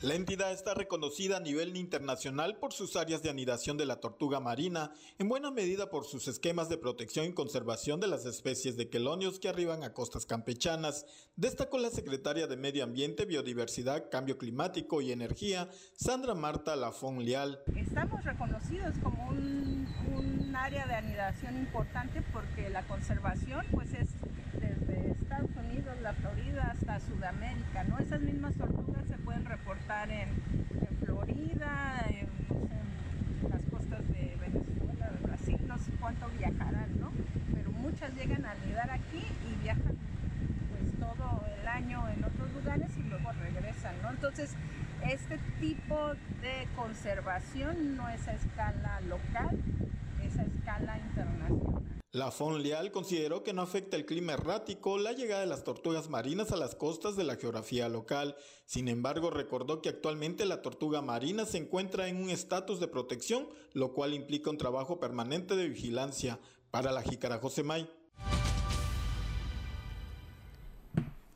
[0.03, 4.41] La entidad está reconocida a nivel internacional por sus áreas de anidación de la tortuga
[4.41, 8.91] marina, en buena medida por sus esquemas de protección y conservación de las especies de
[8.91, 15.01] quelonios que arriban a costas campechanas, destacó la secretaria de Medio Ambiente, Biodiversidad, Cambio Climático
[15.01, 17.61] y Energía, Sandra Marta Lafon Leal.
[17.75, 24.11] Estamos reconocidos como un, un área de anidación importante porque la conservación pues es
[24.61, 27.99] desde Estados Unidos, la Florida hasta Sudamérica, ¿no?
[27.99, 30.29] Esas mismas tortugas se pueden reportar en,
[31.05, 32.29] Florida, en,
[33.51, 37.11] las costas de Venezuela, de Brasil, no sé cuánto viajarán, ¿no?
[37.55, 39.97] Pero muchas llegan a anidar aquí y viajan
[40.71, 44.11] pues todo el año en otros lugares y luego regresan, ¿no?
[44.11, 44.55] Entonces,
[45.03, 49.59] este tipo de conservación no es a escala local,
[50.23, 51.96] es a escala internacional.
[52.17, 56.51] La Leal consideró que no afecta el clima errático la llegada de las tortugas marinas
[56.51, 58.37] a las costas de la geografía local.
[58.65, 63.47] Sin embargo, recordó que actualmente la tortuga marina se encuentra en un estatus de protección,
[63.75, 66.41] lo cual implica un trabajo permanente de vigilancia.
[66.71, 67.87] Para la Jícara Josemay.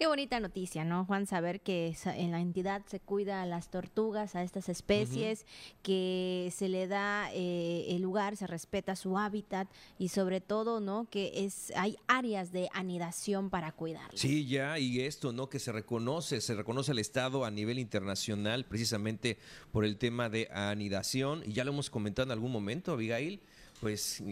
[0.00, 1.26] Qué bonita noticia, ¿no, Juan?
[1.26, 5.44] Saber que en la entidad se cuida a las tortugas, a estas especies,
[5.82, 11.06] que se le da eh, el lugar, se respeta su hábitat y sobre todo, ¿no?
[11.10, 14.18] Que es hay áreas de anidación para cuidarlas.
[14.18, 15.50] Sí, ya, y esto, ¿no?
[15.50, 19.36] Que se reconoce, se reconoce el Estado a nivel internacional precisamente
[19.70, 23.42] por el tema de anidación, y ya lo hemos comentado en algún momento, Abigail,
[23.80, 24.22] pues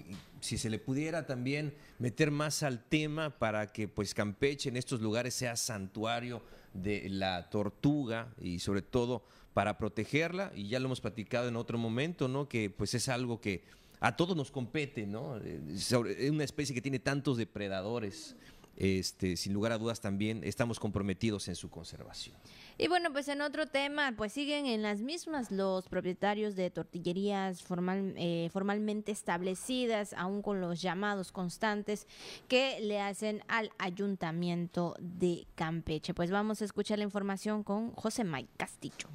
[0.40, 5.00] si se le pudiera también meter más al tema para que pues Campeche en estos
[5.00, 6.42] lugares sea santuario
[6.74, 9.24] de la tortuga y sobre todo
[9.54, 12.48] para protegerla y ya lo hemos platicado en otro momento, ¿no?
[12.48, 13.64] Que pues es algo que
[14.00, 15.38] a todos nos compete, ¿no?
[15.38, 18.36] Es una especie que tiene tantos depredadores
[18.78, 22.36] este, sin lugar a dudas también estamos comprometidos en su conservación.
[22.78, 27.60] Y bueno, pues en otro tema, pues siguen en las mismas los propietarios de tortillerías
[27.62, 32.06] formal, eh, formalmente establecidas, aún con los llamados constantes
[32.46, 36.14] que le hacen al ayuntamiento de Campeche.
[36.14, 39.08] Pues vamos a escuchar la información con José Mike Castillo.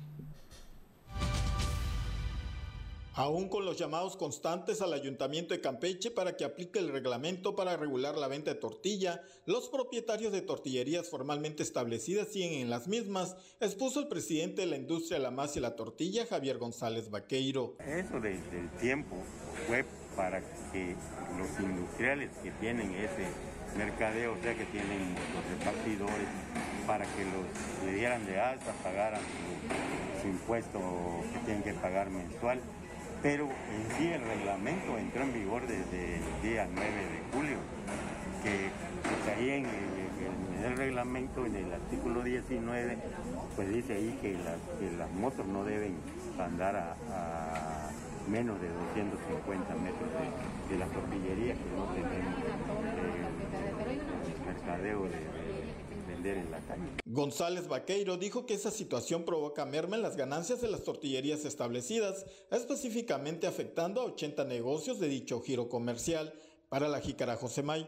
[3.14, 7.78] Aún con los llamados constantes al Ayuntamiento de Campeche para que aplique el reglamento para
[7.78, 13.36] regular la venta de tortilla, los propietarios de tortillerías formalmente establecidas siguen en las mismas,
[13.60, 17.76] expuso el presidente de la industria de la masa y la tortilla, Javier González Vaqueiro.
[17.80, 19.16] Eso desde el tiempo
[19.68, 19.86] fue
[20.16, 20.42] para
[20.72, 20.96] que
[21.38, 23.28] los industriales que tienen ese
[23.78, 26.28] mercadeo, o sea que tienen los repartidores,
[26.86, 29.22] para que los le dieran de alta, pagaran
[30.22, 30.80] su impuesto
[31.32, 32.60] que tienen que pagar mensual
[33.24, 37.58] pero en sí el reglamento entró en vigor desde el día 9 de julio,
[38.44, 38.70] que
[39.02, 42.98] pues, ahí en el, reglamento, en el artículo 19,
[43.56, 44.34] pues dice ahí que
[44.98, 45.96] las, motos no deben
[46.38, 47.90] andar a,
[48.28, 50.10] menos de 250 metros
[50.70, 52.36] de, la tortillería, que no tenemos
[54.28, 55.83] el mercadeo de
[56.32, 56.60] en la.
[57.06, 62.26] González Vaqueiro dijo que esa situación provoca merma en las ganancias de las tortillerías establecidas,
[62.52, 66.34] específicamente afectando a 80 negocios de dicho giro comercial.
[66.70, 67.88] Para la Jícara Josemay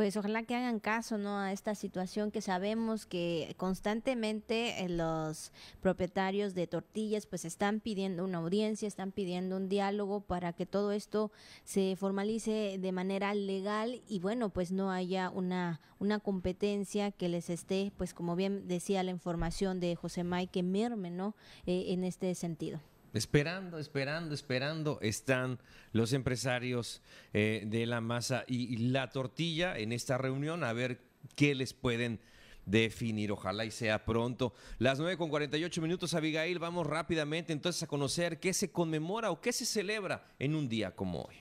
[0.00, 5.52] pues ojalá que hagan caso no a esta situación que sabemos que constantemente eh, los
[5.82, 10.92] propietarios de tortillas pues están pidiendo una audiencia, están pidiendo un diálogo para que todo
[10.92, 11.30] esto
[11.64, 17.50] se formalice de manera legal y bueno, pues no haya una una competencia que les
[17.50, 21.34] esté pues como bien decía la información de José May que merme, ¿no?
[21.66, 22.80] Eh, en este sentido.
[23.12, 25.58] Esperando, esperando, esperando están
[25.92, 27.02] los empresarios
[27.32, 31.00] eh, de la masa y, la tortilla en esta reunión a ver
[31.34, 32.20] qué les pueden
[32.66, 33.32] definir.
[33.32, 34.54] Ojalá y sea pronto.
[34.78, 36.58] Las 9 con 48 minutos, Abigail.
[36.58, 40.94] Vamos rápidamente entonces a conocer qué se conmemora o qué se celebra en un día
[40.94, 41.36] como hoy.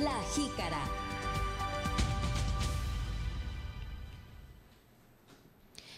[0.00, 1.03] La jícara.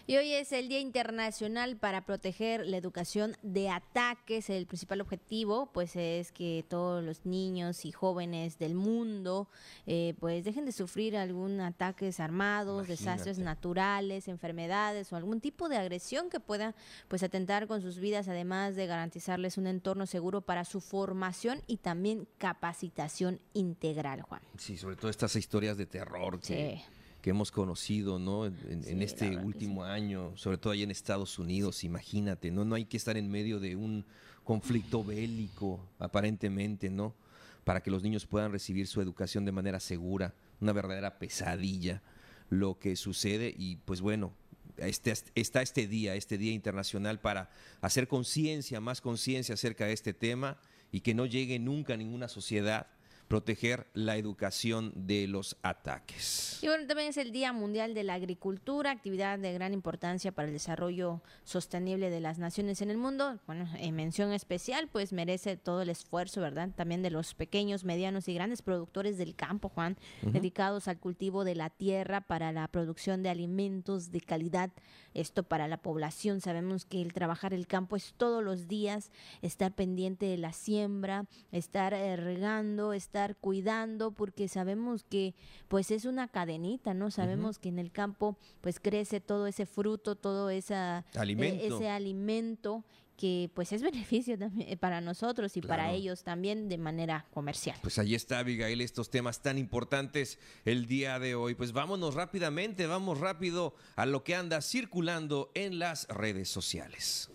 [0.08, 4.50] Y hoy es el Día Internacional para proteger la educación de ataques.
[4.50, 9.48] El principal objetivo, pues, es que todos los niños y jóvenes del mundo,
[9.84, 15.76] eh, pues, dejen de sufrir algún ataques armados, desastres naturales, enfermedades o algún tipo de
[15.76, 16.76] agresión que pueda,
[17.08, 21.78] pues, atentar con sus vidas, además de garantizarles un entorno seguro para su formación y
[21.78, 24.42] también capacitación integral, Juan.
[24.56, 26.80] Sí, sobre todo estas historias de terror que
[27.26, 28.46] que hemos conocido ¿no?
[28.46, 32.64] en, este último año, sobre todo ahí en Estados Unidos, imagínate, ¿no?
[32.64, 34.04] no hay que estar en medio de un
[34.44, 37.16] conflicto bélico, aparentemente, ¿no?
[37.64, 42.00] Para que los niños puedan recibir su educación de manera segura, una verdadera pesadilla
[42.48, 44.32] lo que sucede y pues bueno,
[44.76, 47.50] este, está este día, este día internacional para
[47.80, 50.58] hacer conciencia, más conciencia acerca de este tema
[50.92, 52.86] y que no llegue nunca a ninguna sociedad
[53.28, 56.58] proteger la educación de los ataques.
[56.62, 60.48] Y bueno, también es el Día Mundial de la Agricultura, actividad de gran importancia para
[60.48, 63.38] el desarrollo sostenible de las naciones en el mundo.
[63.46, 66.70] Bueno, en mención especial, pues merece todo el esfuerzo, ¿verdad?
[66.74, 71.56] También de los pequeños, medianos y grandes productores del campo, Juan, dedicados al cultivo de
[71.56, 74.70] la tierra para la producción de alimentos de calidad.
[75.14, 76.40] Esto para la población.
[76.40, 79.10] Sabemos que el trabajar el campo es todos los días,
[79.40, 85.34] estar pendiente de la siembra, estar eh, regando, estar estar cuidando porque sabemos que
[85.68, 87.10] pues es una cadenita, ¿no?
[87.10, 92.84] Sabemos que en el campo pues crece todo ese fruto, todo esa, eh, ese alimento
[93.16, 97.78] que pues es beneficio también eh, para nosotros y para ellos también de manera comercial.
[97.80, 101.54] Pues ahí está, Abigail, estos temas tan importantes el día de hoy.
[101.54, 107.30] Pues vámonos rápidamente, vamos rápido a lo que anda circulando en las redes sociales.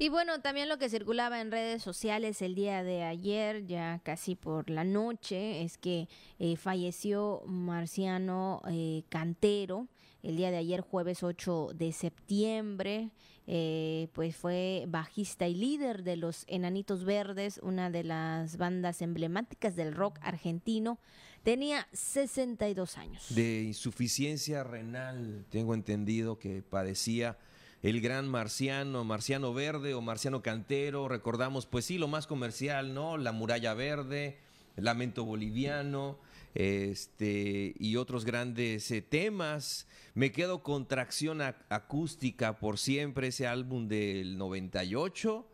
[0.00, 4.34] Y bueno, también lo que circulaba en redes sociales el día de ayer, ya casi
[4.34, 9.88] por la noche, es que eh, falleció Marciano eh, Cantero
[10.22, 13.10] el día de ayer, jueves 8 de septiembre.
[13.46, 19.76] Eh, pues fue bajista y líder de los Enanitos Verdes, una de las bandas emblemáticas
[19.76, 20.98] del rock argentino.
[21.42, 23.34] Tenía 62 años.
[23.34, 27.36] De insuficiencia renal, tengo entendido que padecía
[27.82, 33.16] el gran Marciano, Marciano Verde o Marciano Cantero, recordamos pues sí lo más comercial, ¿no?
[33.16, 34.38] La Muralla Verde,
[34.76, 36.18] Lamento Boliviano,
[36.54, 39.86] este y otros grandes eh, temas.
[40.14, 45.46] Me quedo con Tracción Acústica por siempre, ese álbum del 98.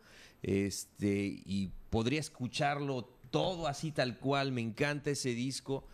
[0.43, 5.85] Este, y podría escucharlo todo así tal cual, me encanta ese disco.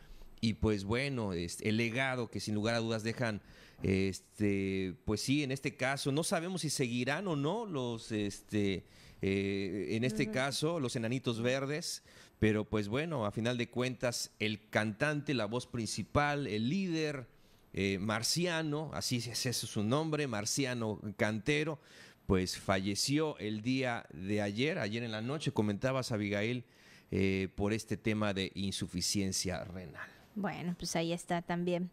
[0.42, 3.42] Y pues bueno, este, el legado que sin lugar a dudas dejan
[3.84, 8.86] este, pues sí, en este caso, no sabemos si seguirán o no los, este,
[9.22, 12.02] eh, en este caso, los enanitos verdes,
[12.40, 17.28] pero pues bueno, a final de cuentas, el cantante, la voz principal, el líder,
[17.74, 21.80] eh, Marciano, así es, es su nombre, Marciano Cantero,
[22.26, 26.64] pues falleció el día de ayer, ayer en la noche, comentabas Abigail,
[27.12, 30.13] eh, por este tema de insuficiencia renal.
[30.36, 31.92] Bueno, pues ahí está también,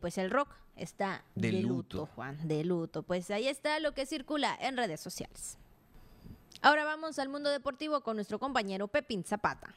[0.00, 2.06] pues el rock está de, luto.
[2.14, 3.02] Juan, de luto.
[3.02, 5.58] Pues ahí está lo que circula en redes sociales.
[6.62, 9.74] Ahora vamos al mundo deportivo con nuestro compañero Pepín Zapata.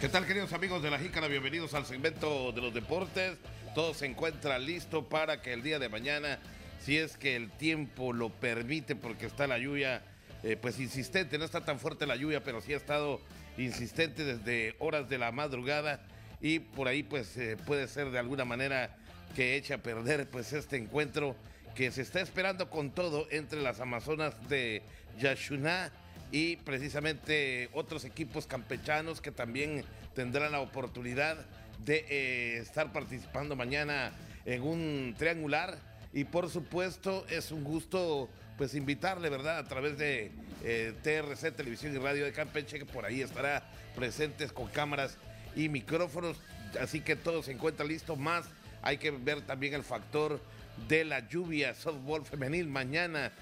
[0.00, 1.28] ¿Qué tal, queridos amigos de la Jícara?
[1.28, 3.36] Bienvenidos al segmento de los deportes.
[3.74, 6.38] Todo se encuentra listo para que el día de mañana,
[6.80, 10.02] si es que el tiempo lo permite, porque está la lluvia,
[10.42, 13.20] eh, pues insistente, no está tan fuerte la lluvia, pero sí ha estado
[13.58, 16.00] insistente desde horas de la madrugada
[16.40, 18.96] y por ahí pues eh, puede ser de alguna manera
[19.34, 21.36] que echa a perder pues este encuentro
[21.74, 24.82] que se está esperando con todo entre las Amazonas de
[25.18, 25.92] Yashuná
[26.32, 29.84] y precisamente otros equipos campechanos que también
[30.14, 31.36] tendrán la oportunidad
[31.84, 34.12] de eh, estar participando mañana
[34.44, 35.78] en un triangular
[36.12, 39.58] y por supuesto es un gusto pues invitarle, ¿verdad?
[39.58, 40.32] A través de
[40.64, 43.62] eh, TRC, Televisión y Radio de Campeche, que por ahí estará
[43.96, 45.16] presentes con cámaras
[45.56, 46.36] y micrófonos,
[46.80, 48.46] así que todo se encuentra listo, más
[48.82, 50.40] hay que ver también el factor
[50.88, 51.74] de la lluvia.
[51.74, 53.32] Softball femenil mañana,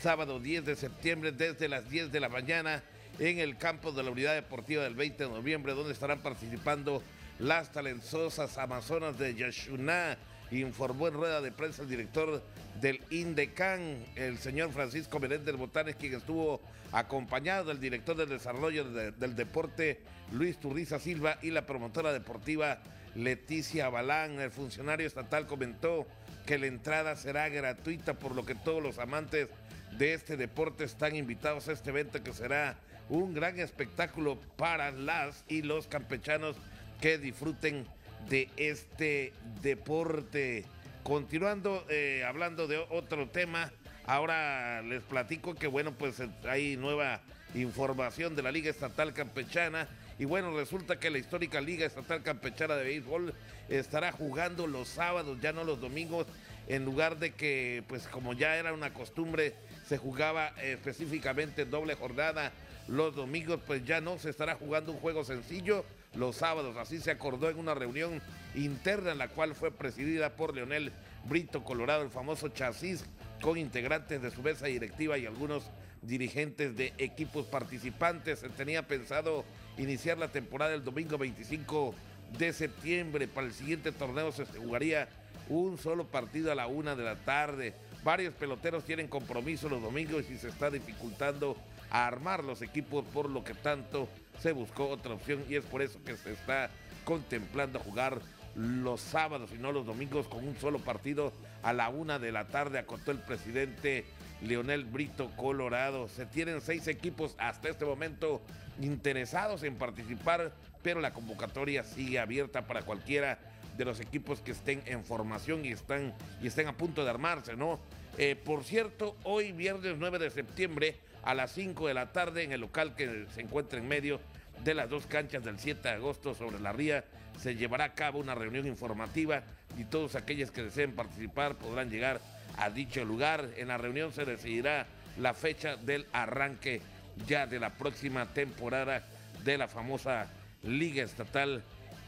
[0.00, 2.82] sábado 10 de septiembre, desde las 10 de la mañana,
[3.18, 7.02] en el campo de la Unidad Deportiva del 20 de noviembre, donde estarán participando
[7.38, 10.16] las talentosas Amazonas de Yashuná.
[10.52, 12.42] Informó en rueda de prensa el director
[12.80, 16.60] del INDECAN, el señor Francisco Menéndez Botanes, quien estuvo
[16.92, 20.00] acompañado del director del desarrollo del deporte,
[20.30, 22.82] Luis Turriza Silva, y la promotora deportiva
[23.14, 26.06] Leticia Balán, el funcionario estatal, comentó
[26.44, 29.48] que la entrada será gratuita, por lo que todos los amantes
[29.96, 32.76] de este deporte están invitados a este evento que será
[33.08, 36.56] un gran espectáculo para las y los campechanos
[37.00, 37.86] que disfruten
[38.28, 40.64] de este deporte.
[41.02, 43.72] Continuando eh, hablando de otro tema,
[44.06, 47.20] ahora les platico que bueno, pues eh, hay nueva
[47.54, 49.88] información de la Liga Estatal Campechana.
[50.18, 53.34] Y bueno, resulta que la histórica Liga Estatal Campechana de Béisbol
[53.68, 56.26] estará jugando los sábados, ya no los domingos,
[56.68, 59.54] en lugar de que, pues como ya era una costumbre,
[59.88, 62.52] se jugaba específicamente doble jornada
[62.86, 65.84] los domingos, pues ya no se estará jugando un juego sencillo
[66.14, 66.76] los sábados.
[66.76, 68.20] Así se acordó en una reunión
[68.54, 70.92] interna en la cual fue presidida por Leonel
[71.24, 73.04] Brito Colorado, el famoso chasis,
[73.40, 75.64] con integrantes de su mesa directiva y algunos
[76.02, 78.40] dirigentes de equipos participantes.
[78.40, 79.44] Se tenía pensado
[79.78, 81.94] iniciar la temporada el domingo 25
[82.38, 83.28] de septiembre.
[83.28, 85.08] Para el siguiente torneo se jugaría
[85.48, 87.74] un solo partido a la una de la tarde.
[88.04, 91.56] Varios peloteros tienen compromiso los domingos y se está dificultando
[91.90, 94.08] a armar los equipos, por lo que tanto
[94.42, 96.68] se buscó otra opción y es por eso que se está
[97.04, 98.20] contemplando jugar
[98.56, 101.32] los sábados y no los domingos con un solo partido
[101.62, 104.04] a la una de la tarde, acotó el presidente
[104.42, 106.08] Leonel Brito Colorado.
[106.08, 108.42] Se tienen seis equipos hasta este momento
[108.80, 113.38] interesados en participar, pero la convocatoria sigue abierta para cualquiera
[113.76, 116.12] de los equipos que estén en formación y están
[116.42, 117.78] y estén a punto de armarse, ¿no?
[118.18, 122.52] Eh, por cierto, hoy viernes 9 de septiembre a las 5 de la tarde en
[122.52, 124.20] el local que se encuentra en medio
[124.64, 127.04] de las dos canchas del 7 de agosto sobre la ría
[127.38, 129.42] se llevará a cabo una reunión informativa
[129.76, 132.20] y todos aquellos que deseen participar podrán llegar
[132.56, 133.48] a dicho lugar.
[133.56, 134.86] En la reunión se decidirá
[135.18, 136.80] la fecha del arranque
[137.26, 139.04] ya de la próxima temporada
[139.44, 140.28] de la famosa
[140.62, 141.62] Liga Estatal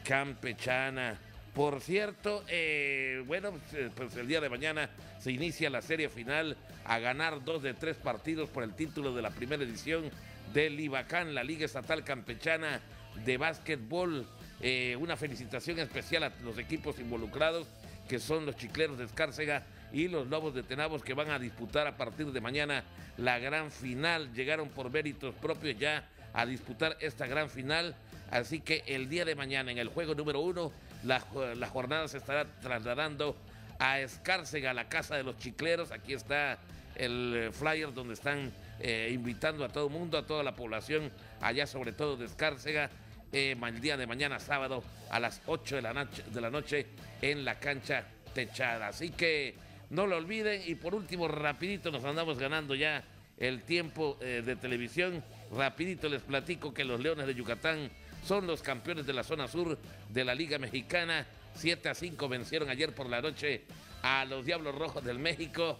[0.05, 1.19] Campechana.
[1.55, 6.57] Por cierto, eh, bueno, pues, pues el día de mañana se inicia la serie final
[6.85, 10.11] a ganar dos de tres partidos por el título de la primera edición
[10.53, 12.80] del Ibacán, la Liga Estatal Campechana
[13.24, 14.26] de Básquetbol.
[14.61, 17.66] Eh, una felicitación especial a los equipos involucrados,
[18.09, 21.87] que son los Chicleros de Escárcega y los Lobos de Tenabos, que van a disputar
[21.87, 22.85] a partir de mañana
[23.16, 24.32] la gran final.
[24.35, 27.95] Llegaron por méritos propios ya a disputar esta gran final.
[28.30, 30.72] Así que el día de mañana, en el juego número uno,
[31.05, 31.20] la,
[31.68, 33.37] jornada se estará trasladando
[33.79, 35.91] a Escárcega, la casa de los chicleros.
[35.91, 36.59] Aquí está
[36.97, 41.11] el eh, flyer donde están eh, invitando a todo el mundo, a toda la población,
[41.41, 42.91] allá sobre todo de Escárcega,
[43.33, 46.87] eh, el día de mañana sábado a las 8 de la, noche, de la noche
[47.20, 48.89] en la cancha techada.
[48.89, 49.55] Así que
[49.91, 53.03] no lo olviden y por último, rapidito nos andamos ganando ya
[53.39, 55.25] el tiempo de televisión.
[55.53, 57.91] Rapidito les platico que los Leones de Yucatán
[58.25, 59.77] son los campeones de la zona sur
[60.09, 61.27] de la Liga Mexicana.
[61.55, 63.65] 7 a 5 vencieron ayer por la noche
[64.03, 65.79] a los Diablos Rojos del México.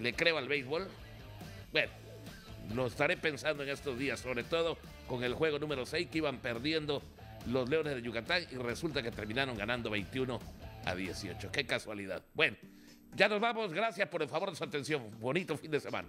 [0.00, 0.88] ¿Le creo al béisbol?
[1.72, 1.92] Bueno,
[2.74, 6.38] lo estaré pensando en estos días, sobre todo con el juego número 6 que iban
[6.38, 7.02] perdiendo
[7.46, 10.38] los Leones de Yucatán y resulta que terminaron ganando 21
[10.84, 11.50] a 18.
[11.52, 12.22] Qué casualidad.
[12.34, 12.56] Bueno,
[13.14, 13.72] ya nos vamos.
[13.72, 15.10] Gracias por el favor de su atención.
[15.20, 16.08] Bonito fin de semana.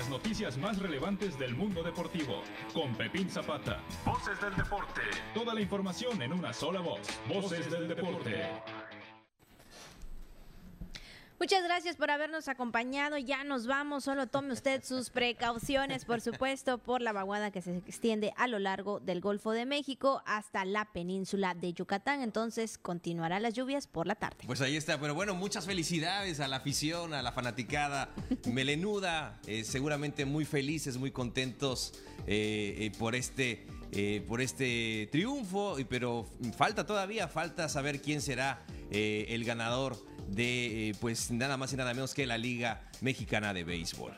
[0.00, 2.42] Las noticias más relevantes del mundo deportivo.
[2.72, 3.82] Con Pepín Zapata.
[4.06, 5.02] Voces del deporte.
[5.34, 7.02] Toda la información en una sola voz.
[7.28, 8.48] Voces del deporte.
[11.40, 13.16] Muchas gracias por habernos acompañado.
[13.16, 14.04] Ya nos vamos.
[14.04, 18.58] Solo tome usted sus precauciones, por supuesto, por la vaguada que se extiende a lo
[18.58, 22.20] largo del Golfo de México hasta la península de Yucatán.
[22.20, 24.36] Entonces, continuarán las lluvias por la tarde.
[24.44, 25.00] Pues ahí está.
[25.00, 28.10] Pero bueno, muchas felicidades a la afición, a la fanaticada
[28.44, 29.40] melenuda.
[29.46, 31.94] Eh, seguramente muy felices, muy contentos
[32.26, 33.66] eh, eh, por este.
[34.28, 36.26] por este triunfo, pero
[36.56, 39.96] falta todavía, falta saber quién será el ganador
[40.30, 44.14] de eh, pues nada más y nada menos que la Liga Mexicana de Béisbol.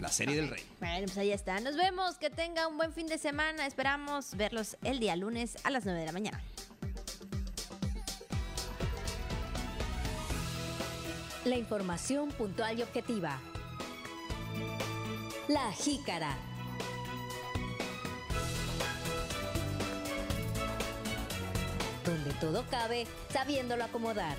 [0.00, 0.62] La Serie del Rey.
[0.80, 1.60] Bueno, pues ahí está.
[1.60, 2.16] Nos vemos.
[2.16, 3.66] Que tenga un buen fin de semana.
[3.66, 6.42] Esperamos verlos el día lunes a las 9 de la mañana.
[11.44, 13.38] La información puntual y objetiva.
[15.46, 16.36] La Jícara.
[22.04, 24.36] Donde todo cabe, sabiéndolo acomodar.